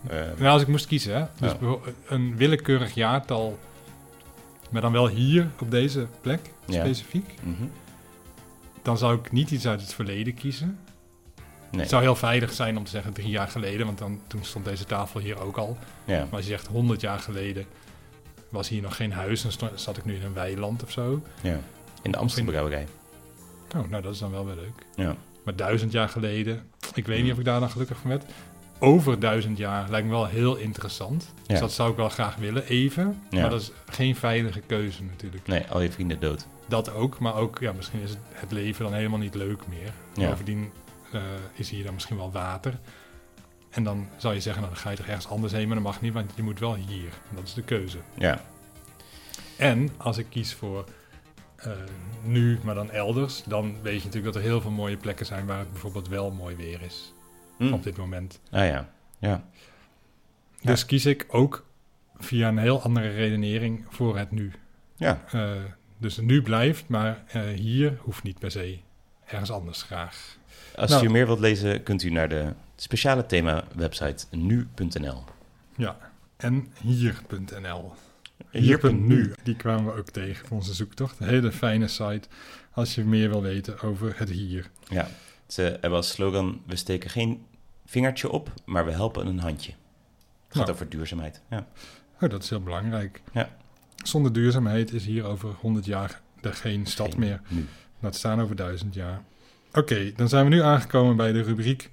[0.08, 1.24] Eh, Nou, als ik moest kiezen, hè.
[1.38, 1.76] Dus Ja.
[2.08, 3.58] een willekeurig jaartal,
[4.70, 7.34] maar dan wel hier op deze plek specifiek.
[7.42, 7.64] mhm.
[8.82, 10.78] Dan zou ik niet iets uit het verleden kiezen.
[11.70, 11.80] Nee.
[11.80, 14.64] Het zou heel veilig zijn om te zeggen drie jaar geleden, want dan, toen stond
[14.64, 15.76] deze tafel hier ook al.
[16.04, 16.18] Ja.
[16.18, 17.66] Maar als je zegt 100 jaar geleden
[18.48, 21.22] was hier nog geen huis, dan sto- zat ik nu in een weiland of zo.
[21.40, 21.58] ja.
[22.02, 22.86] In de Amsterdambrouwerij.
[23.76, 24.84] Oh, nou dat is dan wel weer leuk.
[24.96, 25.14] Ja.
[25.44, 26.62] Maar duizend jaar geleden,
[26.94, 28.24] ik weet niet of ik daar dan gelukkig van werd.
[28.82, 31.34] Over duizend jaar lijkt me wel heel interessant.
[31.46, 31.60] Dus Ja.
[31.60, 33.22] dat zou ik wel graag willen, even.
[33.30, 33.40] Ja.
[33.40, 35.46] Maar dat is geen veilige keuze natuurlijk.
[35.46, 36.46] Nee, al je vrienden dood.
[36.68, 39.92] Dat ook, maar ook, ja, misschien is het, leven dan helemaal niet leuk meer.
[40.14, 40.28] Ja.
[40.28, 40.70] Bovendien
[41.12, 41.20] eh,
[41.52, 42.78] is hier dan misschien wel water.
[43.70, 45.84] En dan zou je zeggen, nou, dan ga je toch ergens anders heen, maar dat
[45.84, 47.10] mag niet, want je moet wel hier.
[47.34, 47.98] Dat is de keuze.
[48.14, 48.40] Ja.
[49.56, 50.84] En als ik kies voor
[51.56, 51.72] eh,
[52.22, 55.46] nu, maar dan elders, dan weet je natuurlijk dat er heel veel mooie plekken zijn
[55.46, 57.12] waar het bijvoorbeeld wel mooi weer is
[57.68, 57.72] Hm.
[57.72, 58.40] op dit moment.
[58.50, 58.90] Ah ja.
[59.18, 59.44] Ja.
[60.62, 61.66] Dus kies ik ook
[62.16, 64.52] via een heel andere redenering voor het nu.
[64.96, 65.24] Ja.
[65.32, 65.50] Eh,
[65.98, 68.78] dus het nu blijft, maar eh, hier hoeft niet per se.
[69.26, 70.36] Ergens anders graag.
[70.76, 71.04] Als Nou.
[71.06, 75.24] u meer wilt lezen, kunt u naar de speciale thema-website nu.nl.
[75.76, 75.96] Ja.
[76.36, 77.92] En hier.nl.
[78.50, 78.60] Hier.nu.
[78.90, 79.32] Hier.nu.
[79.42, 81.20] Die kwamen we ook tegen voor onze zoektocht.
[81.20, 82.28] Een hele fijne site
[82.72, 84.70] als je meer wil weten over het hier.
[84.88, 85.08] Ja.
[85.46, 87.44] Ze hebben als slogan, we steken geen
[87.90, 89.72] vingertje op, maar we helpen een handje.
[89.72, 90.70] Het gaat Nou.
[90.70, 91.40] over duurzaamheid.
[91.50, 91.66] Ja.
[92.20, 93.20] Oh, dat is heel belangrijk.
[93.32, 93.48] Ja.
[93.96, 97.40] Zonder duurzaamheid is hier over 100 jaar er geen stad Geen meer.
[97.48, 97.66] Nu.
[98.00, 99.22] Laat staan over duizend jaar.
[99.72, 101.90] Oké, dan zijn we nu aangekomen bij de rubriek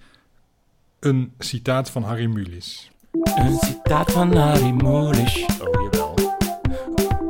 [1.00, 2.92] Een citaat van Harry Mulisch.
[3.36, 6.16] Een citaat van Harry Mulisch, Oh, jawel.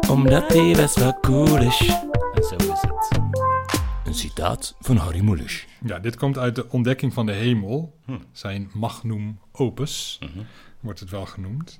[0.09, 1.79] omdat hij best wel cool is.
[2.33, 2.96] En zo is het.
[4.17, 5.65] Citaat van Harry Mulisch.
[5.85, 7.97] Ja, dit komt uit de ontdekking van de hemel.
[8.05, 8.17] Hm.
[8.31, 10.43] Zijn magnum opus, Mhm.
[10.79, 11.79] wordt het wel genoemd.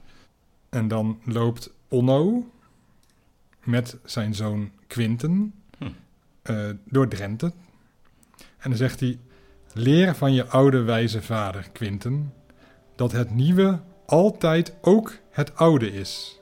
[0.69, 2.51] En dan loopt Onno
[3.63, 5.87] met zijn zoon Quinten Hm.
[6.41, 7.45] eh, door Drenthe.
[8.57, 9.19] En dan zegt hij...
[9.73, 12.33] Leer van je oude wijze vader, Quinten,
[12.95, 16.39] dat het nieuwe altijd ook het oude is.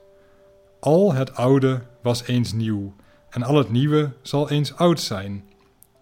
[0.79, 2.95] Al het oude was eens nieuw,
[3.29, 5.43] en al het nieuwe zal eens oud zijn.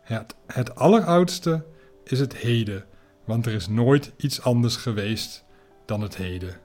[0.03, 1.65] Het, het alleroudste
[2.03, 2.85] is het heden,
[3.25, 5.43] want er is nooit iets anders geweest
[5.85, 6.57] dan het heden.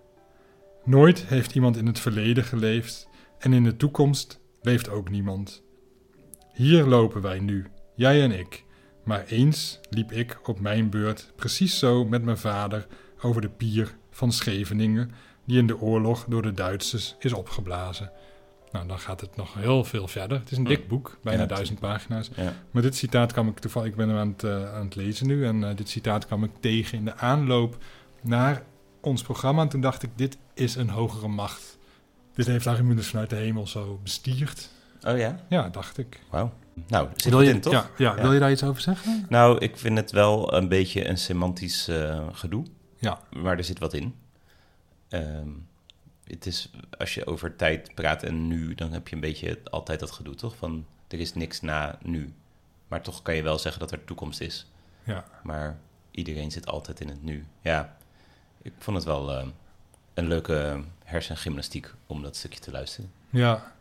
[0.84, 5.62] Nooit heeft iemand in het verleden geleefd en in de toekomst leeft ook niemand.
[6.52, 8.64] Hier lopen wij nu, jij en ik.
[9.04, 12.86] Maar eens liep ik op mijn beurt precies zo met mijn vader
[13.22, 15.10] over de pier van Scheveningen,
[15.44, 18.12] die in de oorlog door de Duitsers is opgeblazen.
[18.72, 20.38] Nou, dan gaat het nog heel veel verder.
[20.38, 22.30] Het is een dik boek, bijna Ja, duizend pagina's.
[22.36, 22.52] Ja.
[22.70, 25.26] Maar dit citaat kwam ik toevallig, ik ben hem aan het, eh, aan het lezen
[25.26, 27.76] nu, en eh, dit citaat kwam ik tegen in de aanloop
[28.20, 28.62] naar
[29.00, 29.62] ons programma.
[29.62, 31.78] En toen dacht ik, dit is een hogere macht.
[32.34, 34.68] Dit heeft Mulisch vanuit de hemel zo bestierd.
[35.06, 35.40] Oh ja?
[35.48, 36.20] Ja, dacht ik.
[36.30, 36.52] Wauw.
[36.86, 37.72] Nou, zit wil het je, in, toch?
[37.72, 38.22] Ja, ja, Ja.
[38.22, 39.26] wil je daar iets over zeggen?
[39.28, 42.64] Nou, ik vind het wel een beetje een semantisch eh, gedoe.
[42.98, 43.20] Ja.
[43.42, 44.14] Maar er zit wat in.
[45.08, 45.48] Ehm,
[46.28, 50.00] het is, als je over tijd praat en nu, dan heb je een beetje altijd
[50.00, 50.56] dat gedoe, toch?
[50.56, 52.32] Van, er is niks na nu.
[52.88, 54.66] Maar toch kan je wel zeggen dat er toekomst is.
[55.04, 55.24] Ja.
[55.42, 55.78] Maar
[56.10, 57.44] iedereen zit altijd in het nu.
[57.60, 57.96] Ja,
[58.62, 59.46] ik vond het wel eh,
[60.14, 63.10] een leuke hersengymnastiek om dat stukje te luisteren.
[63.30, 63.72] Ja.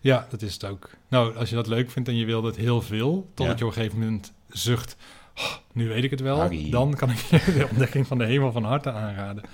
[0.00, 0.90] ja, dat is het ook.
[1.08, 3.64] Nou, als je dat leuk vindt en je wil het heel veel, totdat Ja.
[3.64, 4.96] je op een gegeven moment zucht,
[5.36, 6.70] "Oh, nu weet ik het wel, Harry.
[6.70, 9.44] dan kan ik je de ontdekking van de hemel van harte aanraden.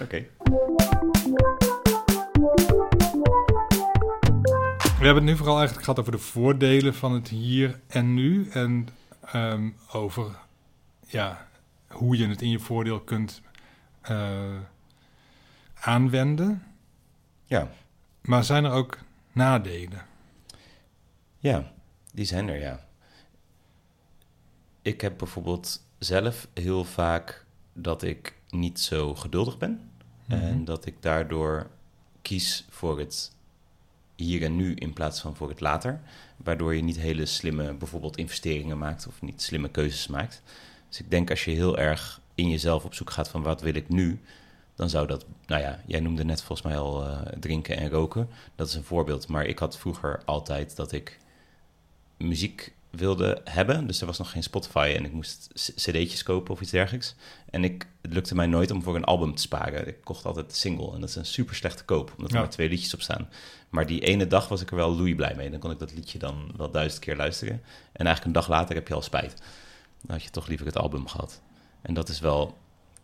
[0.00, 0.24] Oké.
[5.00, 8.48] We hebben het nu vooral eigenlijk gehad over de voordelen van het hier en nu.
[8.50, 8.88] En
[9.20, 10.38] ehm, over
[11.06, 11.48] ja,
[11.88, 13.42] hoe je het in je voordeel kunt
[14.00, 14.56] eh,
[15.74, 16.62] aanwenden.
[17.44, 17.70] Ja.
[18.20, 18.98] Maar zijn er ook
[19.32, 20.06] nadelen?
[21.38, 21.72] Ja,
[22.12, 22.86] die zijn er, ja.
[24.82, 29.90] Ik heb bijvoorbeeld zelf heel vaak dat ik niet zo geduldig ben.
[30.28, 31.70] En dat ik daardoor
[32.22, 33.38] kies voor het
[34.24, 36.00] hier en nu in plaats van voor het later.
[36.36, 40.42] Waardoor je niet hele slimme bijvoorbeeld investeringen maakt of niet slimme keuzes maakt.
[40.88, 43.74] Dus ik denk als je heel erg in jezelf op zoek gaat van wat wil
[43.74, 44.20] ik nu,
[44.74, 48.28] dan zou dat, nou ja, jij noemde net volgens mij al eh, drinken en roken.
[48.54, 49.28] Dat is een voorbeeld.
[49.28, 51.18] Maar ik had vroeger altijd dat ik
[52.16, 53.86] muziek wilde hebben.
[53.86, 57.14] Dus er was nog geen Spotify en ik moest cd'tjes kopen of iets dergelijks.
[57.50, 59.88] En ik, het lukte mij nooit om voor een album te sparen.
[59.88, 62.40] Ik kocht altijd de single en dat is een super slechte koop, omdat er Ja.
[62.42, 63.28] maar twee liedjes op staan.
[63.68, 65.50] Maar die ene dag was ik er wel loei blij mee.
[65.50, 67.52] Dan kon ik dat liedje dan wel duizend keer luisteren.
[67.92, 69.42] En eigenlijk een dag later heb je al spijt.
[70.02, 71.40] Dan had je toch liever het album gehad.
[71.82, 72.56] En dat is wel,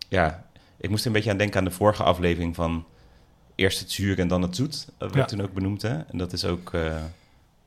[0.09, 2.85] ja, ik moest er een beetje aan denken aan de vorige aflevering van
[3.55, 4.87] eerst het zuur en dan het zoet.
[4.99, 5.37] Dat werd Ja.
[5.37, 5.99] toen ook benoemd, hè.
[5.99, 7.03] En dat is ook eh,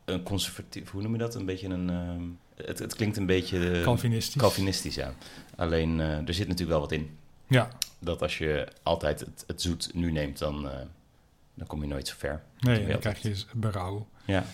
[0.05, 1.35] een conservatief, hoe noem je dat?
[1.35, 2.23] Een beetje een, ehm,
[2.65, 3.71] het, het klinkt een beetje...
[3.71, 4.41] eh, Calvinistisch.
[4.41, 5.13] Calvinistisch, ja.
[5.55, 7.17] Alleen, eh, er zit natuurlijk wel wat in.
[7.47, 7.69] Ja,
[7.99, 10.77] Dat als je altijd het, het zoet nu neemt, dan, eh,
[11.53, 12.43] dan kom je nooit zo ver.
[12.59, 14.07] nee, dan krijg je berouw.
[14.25, 14.45] Ja,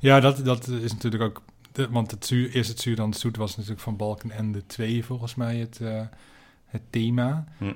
[0.00, 1.42] Ja, dat, dat is natuurlijk ook...
[1.72, 4.52] de- want het zuur, eerst het zuur, dan het zoet was natuurlijk van Balken en
[4.52, 5.80] de twee volgens mij het,
[6.66, 7.44] het thema.
[7.58, 7.72] Hm.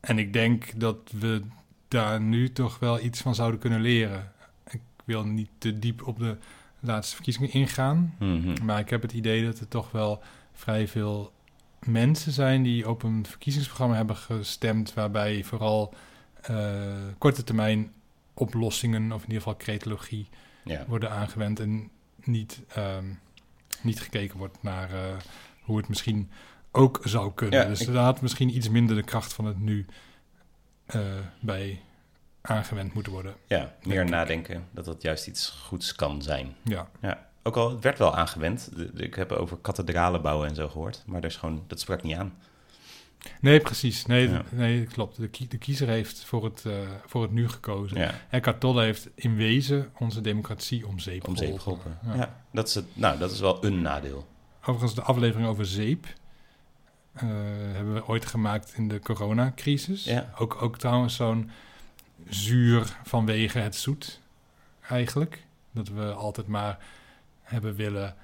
[0.00, 1.42] En ik denk dat we
[1.88, 4.32] daar nu toch wel iets van zouden kunnen leren.
[4.70, 6.36] Ik wil niet te diep op de
[6.82, 8.14] laatste verkiezingen ingaan.
[8.18, 8.64] Mhm.
[8.64, 11.32] Maar ik heb het idee dat er toch wel vrij veel
[11.86, 14.94] mensen zijn die op een verkiezingsprogramma hebben gestemd.
[14.94, 15.94] waarbij vooral
[16.42, 17.92] eh, korte termijn
[18.34, 20.28] oplossingen, of in ieder geval cretologie,
[20.64, 20.84] ja.
[20.88, 21.60] worden aangewend.
[21.60, 21.90] En
[22.24, 23.04] niet, ehm,
[23.82, 25.00] niet gekeken wordt naar eh,
[25.62, 26.30] hoe het misschien
[26.72, 27.60] ook zou kunnen.
[27.60, 29.86] Ja, dus ik- daar had misschien iets minder de kracht van het nu
[30.86, 31.00] eh,
[31.40, 31.80] bij
[32.42, 33.34] aangewend moeten worden.
[33.46, 36.54] ja, meer nadenken dat dat juist iets goeds kan zijn.
[36.64, 38.70] Ja, Ja, ook al, het werd wel aangewend.
[38.94, 41.02] Ik heb over kathedralen bouwen en zo gehoord.
[41.06, 42.34] Maar dat, is gewoon, dat sprak niet aan.
[43.40, 44.06] nee, precies.
[44.06, 44.42] Nee, Ja.
[44.50, 45.16] nee klopt.
[45.16, 46.72] De, kie- de kiezer heeft voor het, eh,
[47.06, 47.98] voor het nu gekozen.
[47.98, 51.98] Ja, Eckhart Tolle heeft in wezen onze democratie om zeep om zeep geholpen.
[52.06, 52.14] Ja.
[52.14, 52.42] Ja.
[52.52, 54.26] dat, is het, nou, dat is wel een nadeel.
[54.60, 56.06] Overigens, de aflevering over zeep
[57.12, 57.22] eh,
[57.72, 60.04] hebben we ooit gemaakt in de coronacrisis.
[60.04, 60.30] Ja.
[60.38, 61.50] Ook, ook trouwens zo'n
[62.28, 64.20] zuur vanwege het zoet,
[64.88, 65.44] eigenlijk.
[65.72, 66.78] Dat we altijd maar
[67.42, 68.14] hebben willen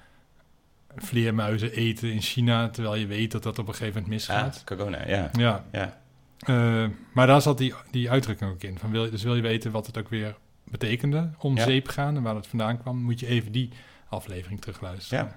[0.95, 4.55] vleermuizen eten in China, terwijl je weet dat dat op een gegeven moment misgaat.
[4.57, 5.29] Ah, corona, ja.
[5.33, 6.01] Ja, ja.
[6.39, 8.79] eh, maar daar zat die, die uitdrukking ook in.
[8.79, 11.63] Van wil, dus wil je weten wat het ook weer betekende om Ja.
[11.63, 13.69] zeep gaan en waar het vandaan kwam, moet je even die
[14.09, 15.25] aflevering terugluisteren.
[15.25, 15.35] Ja.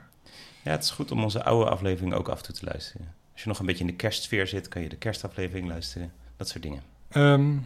[0.65, 3.15] Ja, het is goed om onze oude aflevering ook af en toe te luisteren.
[3.33, 6.13] Als je nog een beetje in de kerstsfeer zit, kan je de kerstaflevering luisteren.
[6.37, 6.83] Dat soort dingen.
[7.09, 7.57] Ehm,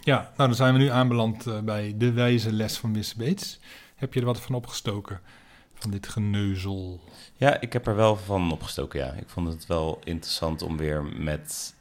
[0.00, 3.60] ja, nou dan zijn we nu aanbeland eh, bij de wijze les van Miss Bates.
[3.96, 5.20] Heb je er wat van opgestoken?
[5.74, 7.00] Van dit geneuzel.
[7.36, 9.12] Ja, ik heb er wel van opgestoken, ja.
[9.12, 11.74] Ik vond het wel interessant om weer met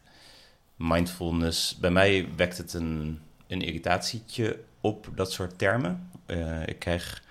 [0.76, 1.78] mindfulness...
[1.78, 6.10] Bij mij wekt het een, een irritatietje op, dat soort termen.
[6.26, 7.24] Eh, ik krijg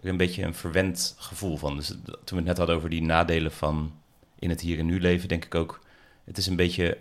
[0.00, 1.76] een beetje een verwend gevoel van.
[1.76, 3.92] Dus toen we het net hadden over die nadelen van
[4.38, 5.80] in het hier en nu leven, denk ik ook...
[6.24, 6.98] Het is een beetje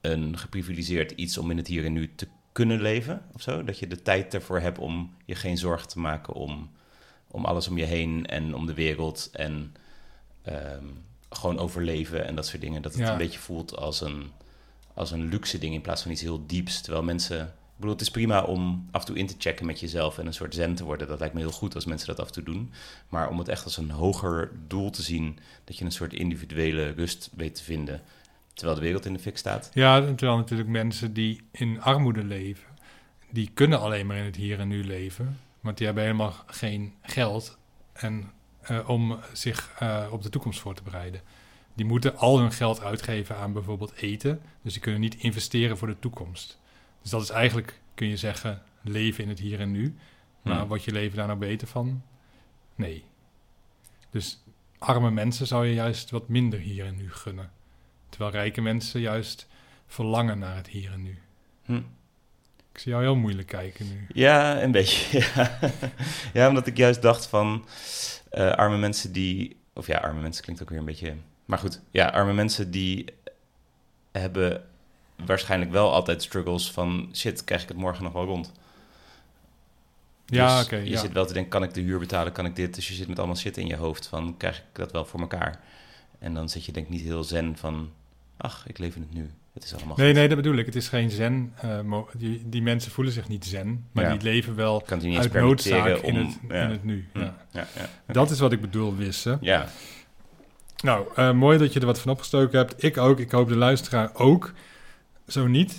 [0.00, 3.64] een geprivilegeerd iets om in het hier en nu te kunnen leven, of zo.
[3.64, 6.70] Dat je de tijd ervoor hebt om je geen zorgen te maken om,
[7.30, 9.74] om alles om je heen en om de wereld en
[10.42, 10.84] ehm,
[11.30, 12.82] gewoon overleven en dat soort dingen.
[12.82, 13.12] Dat het Ja.
[13.12, 14.30] een beetje voelt als een,
[14.94, 16.80] als een luxe ding in plaats van iets heel dieps.
[16.80, 17.40] Terwijl mensen...
[17.46, 20.26] Ik bedoel, het is prima om af en toe in te checken met jezelf en
[20.26, 21.08] een soort zen te worden.
[21.08, 22.72] Dat lijkt me heel goed als mensen dat af en toe doen.
[23.08, 26.90] Maar om het echt als een hoger doel te zien, dat je een soort individuele
[26.90, 28.00] rust weet te vinden,
[28.54, 29.70] terwijl de wereld in de fik staat.
[29.74, 32.68] Ja, en terwijl natuurlijk mensen die in armoede leven,
[33.30, 35.38] die kunnen alleen maar in het hier en nu leven.
[35.60, 37.58] Want die hebben helemaal geen geld
[37.92, 38.30] en,
[38.60, 41.20] eh, om zich eh, op de toekomst voor te bereiden.
[41.74, 44.40] Die moeten al hun geld uitgeven aan bijvoorbeeld eten.
[44.62, 46.58] Dus die kunnen niet investeren voor de toekomst.
[47.02, 49.96] Dus dat is eigenlijk, kun je zeggen, leven in het hier en nu.
[50.42, 50.68] Maar Hmm.
[50.68, 52.02] wordt je leven daar nou beter van?
[52.74, 53.04] Nee.
[54.10, 54.42] Dus
[54.78, 57.50] arme mensen zou je juist wat minder hier en nu gunnen.
[58.10, 59.46] Terwijl rijke mensen juist
[59.86, 61.18] verlangen naar het hier en nu.
[61.64, 61.80] Hm.
[62.72, 64.06] Ik zie jou heel moeilijk kijken nu.
[64.12, 65.18] Ja, een beetje.
[65.34, 65.58] Ja,
[66.32, 67.66] ja omdat ik juist dacht van
[68.30, 69.56] eh, arme mensen die.
[69.74, 71.14] Of ja, arme mensen klinkt ook weer een beetje.
[71.44, 73.04] Maar goed, ja, arme mensen die
[74.12, 74.64] hebben
[75.24, 78.52] waarschijnlijk wel altijd struggles van shit, krijg ik het morgen nog wel rond.
[80.26, 80.76] Ja, Dus oké.
[80.76, 81.00] je ja.
[81.00, 82.74] zit wel te denken, kan ik de huur betalen, kan ik dit?
[82.74, 85.20] Dus je zit met allemaal shit in je hoofd van, krijg ik dat wel voor
[85.20, 85.60] elkaar?
[86.18, 87.92] En dan zit je denk ik niet heel zen van,
[88.40, 89.30] ach, ik leef in het nu.
[89.54, 90.16] Het is allemaal Nee, goed.
[90.16, 90.66] nee, dat bedoel ik.
[90.66, 91.52] Het is geen zen.
[91.60, 91.78] eh,
[92.16, 94.10] die, die mensen voelen zich niet zen, maar Ja.
[94.10, 96.62] die leven wel kan niet uit noodzaak in het, ja.
[96.64, 97.08] in het nu.
[97.12, 97.18] Hm.
[97.52, 97.66] Ja.
[98.06, 99.38] Dat is wat ik bedoel, Wisse.
[99.40, 99.66] ja,
[100.84, 102.82] Nou, eh, mooi dat je er wat van opgestoken hebt.
[102.84, 103.18] Ik ook.
[103.18, 104.52] Ik hoop de luisteraar ook.
[105.26, 105.74] Zo niet,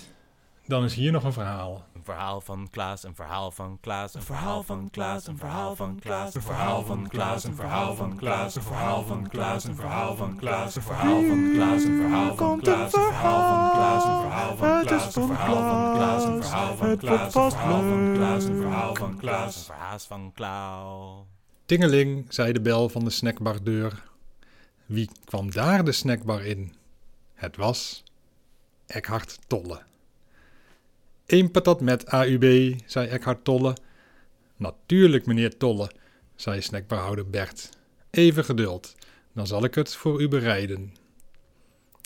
[0.68, 1.86] dan is hier nog een verhaal.
[2.02, 6.00] Een verhaal van Klaas, een verhaal van Klaas, een verhaal van Klaas, een verhaal van
[6.00, 10.16] Klaas, een verhaal van Klaas, een verhaal van Klaas, een verhaal van Klaas, een verhaal
[10.16, 14.22] van Klaas, een verhaal van Klaas, een verhaal van Klaas, een verhaal van Klaas, een
[14.22, 18.44] verhaal van Klaas, een verhaal van Klaas, een verhaal van Klaas, een verhaal van Klaas,
[18.46, 21.26] een verhaal van Klaas, een verhaal van Klaas.
[21.66, 24.04] Tingeling, zei de bel van de snackbardeur.
[24.86, 26.74] Wie kwam daar de snackbar in?
[27.34, 28.04] Het was
[28.86, 29.90] Eckhart Tolle.
[31.32, 33.76] Eén patat met AUB, zei Eckhart Tolle.
[34.56, 35.92] Natuurlijk, meneer Tolle,
[36.36, 37.70] zei snackbarhouder Bert.
[38.10, 38.96] Even geduld,
[39.34, 40.94] dan zal ik het voor u bereiden.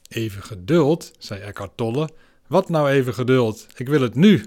[0.08, 2.10] Even geduld, zei Eckhart Tolle.
[2.48, 3.68] Wat nou even geduld?
[3.76, 4.46] Ik wil het nu.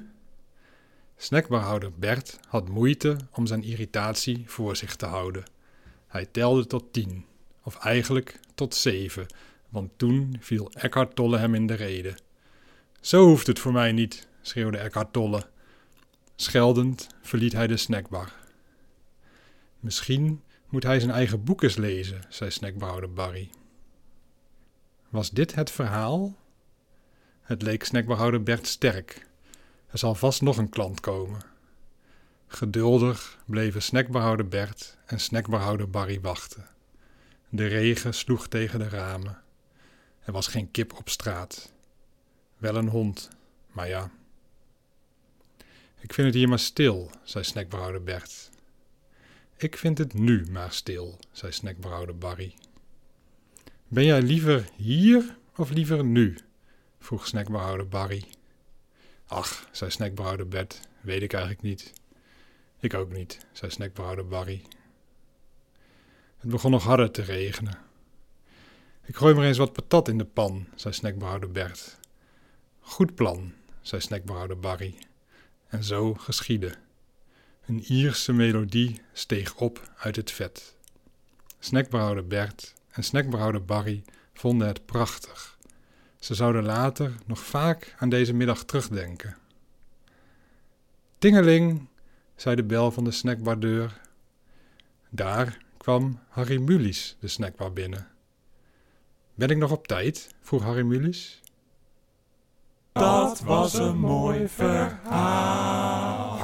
[1.16, 5.44] Snackbarhouder Bert had moeite om zijn irritatie voor zich te houden.
[6.06, 7.24] Hij telde tot tien,
[7.62, 9.26] of eigenlijk tot zeven,
[9.68, 12.16] want toen viel Eckhart Tolle hem in de rede.
[13.00, 15.46] Zo hoeft het voor mij niet, schreeuwde Eckhart Tolle.
[16.36, 18.32] Scheldend verliet hij de snackbar.
[19.80, 23.50] Misschien moet hij zijn eigen boek eens lezen, zei snackbarhouder Barry.
[25.08, 26.36] Was dit het verhaal?
[27.40, 29.26] Het leek snackbarhouder Bert sterk.
[29.86, 31.40] Er zal vast nog een klant komen.
[32.46, 36.66] Geduldig bleven snackbarhouder Bert en snackbarhouder Barry wachten.
[37.48, 39.42] De regen sloeg tegen de ramen.
[40.20, 41.72] Er was geen kip op straat.
[42.56, 43.28] Wel een hond,
[43.72, 44.10] maar ja.
[46.00, 48.50] Ik vind het hier maar stil, zei snackbarhouder Bert.
[49.56, 52.54] Ik vind het nu maar stil, zei snackbarhouder Barry.
[53.88, 56.38] Ben jij liever hier of liever nu?
[56.98, 58.24] vroeg snackbarhouder Barry.
[59.26, 61.92] Ach, zei snackbarhouder Bert, weet ik eigenlijk niet.
[62.80, 64.62] Ik ook niet, zei snackbarhouder Barry.
[66.36, 67.78] Het begon nog harder te regenen.
[69.04, 71.98] Ik gooi maar eens wat patat in de pan, zei snackbarhouder Bert.
[72.80, 74.98] Goed plan, zei snackbarhouder Barry.
[75.68, 76.74] En zo geschiedde.
[77.66, 80.74] Een Ierse melodie steeg op uit het vet.
[81.58, 84.02] Snackbarhouder Bert en snackbarhouder Barry
[84.32, 85.58] vonden het prachtig.
[86.18, 89.36] Ze zouden later nog vaak aan deze middag terugdenken.
[91.18, 91.88] Tingeling,
[92.36, 94.00] zei de bel van de snackbardeur.
[95.10, 98.06] Daar kwam Harry Mulies de snackbar binnen.
[99.34, 100.34] Ben ik nog op tijd?
[100.40, 101.40] vroeg Harry Mulies
[102.98, 106.37] dat was een mooi verhaal.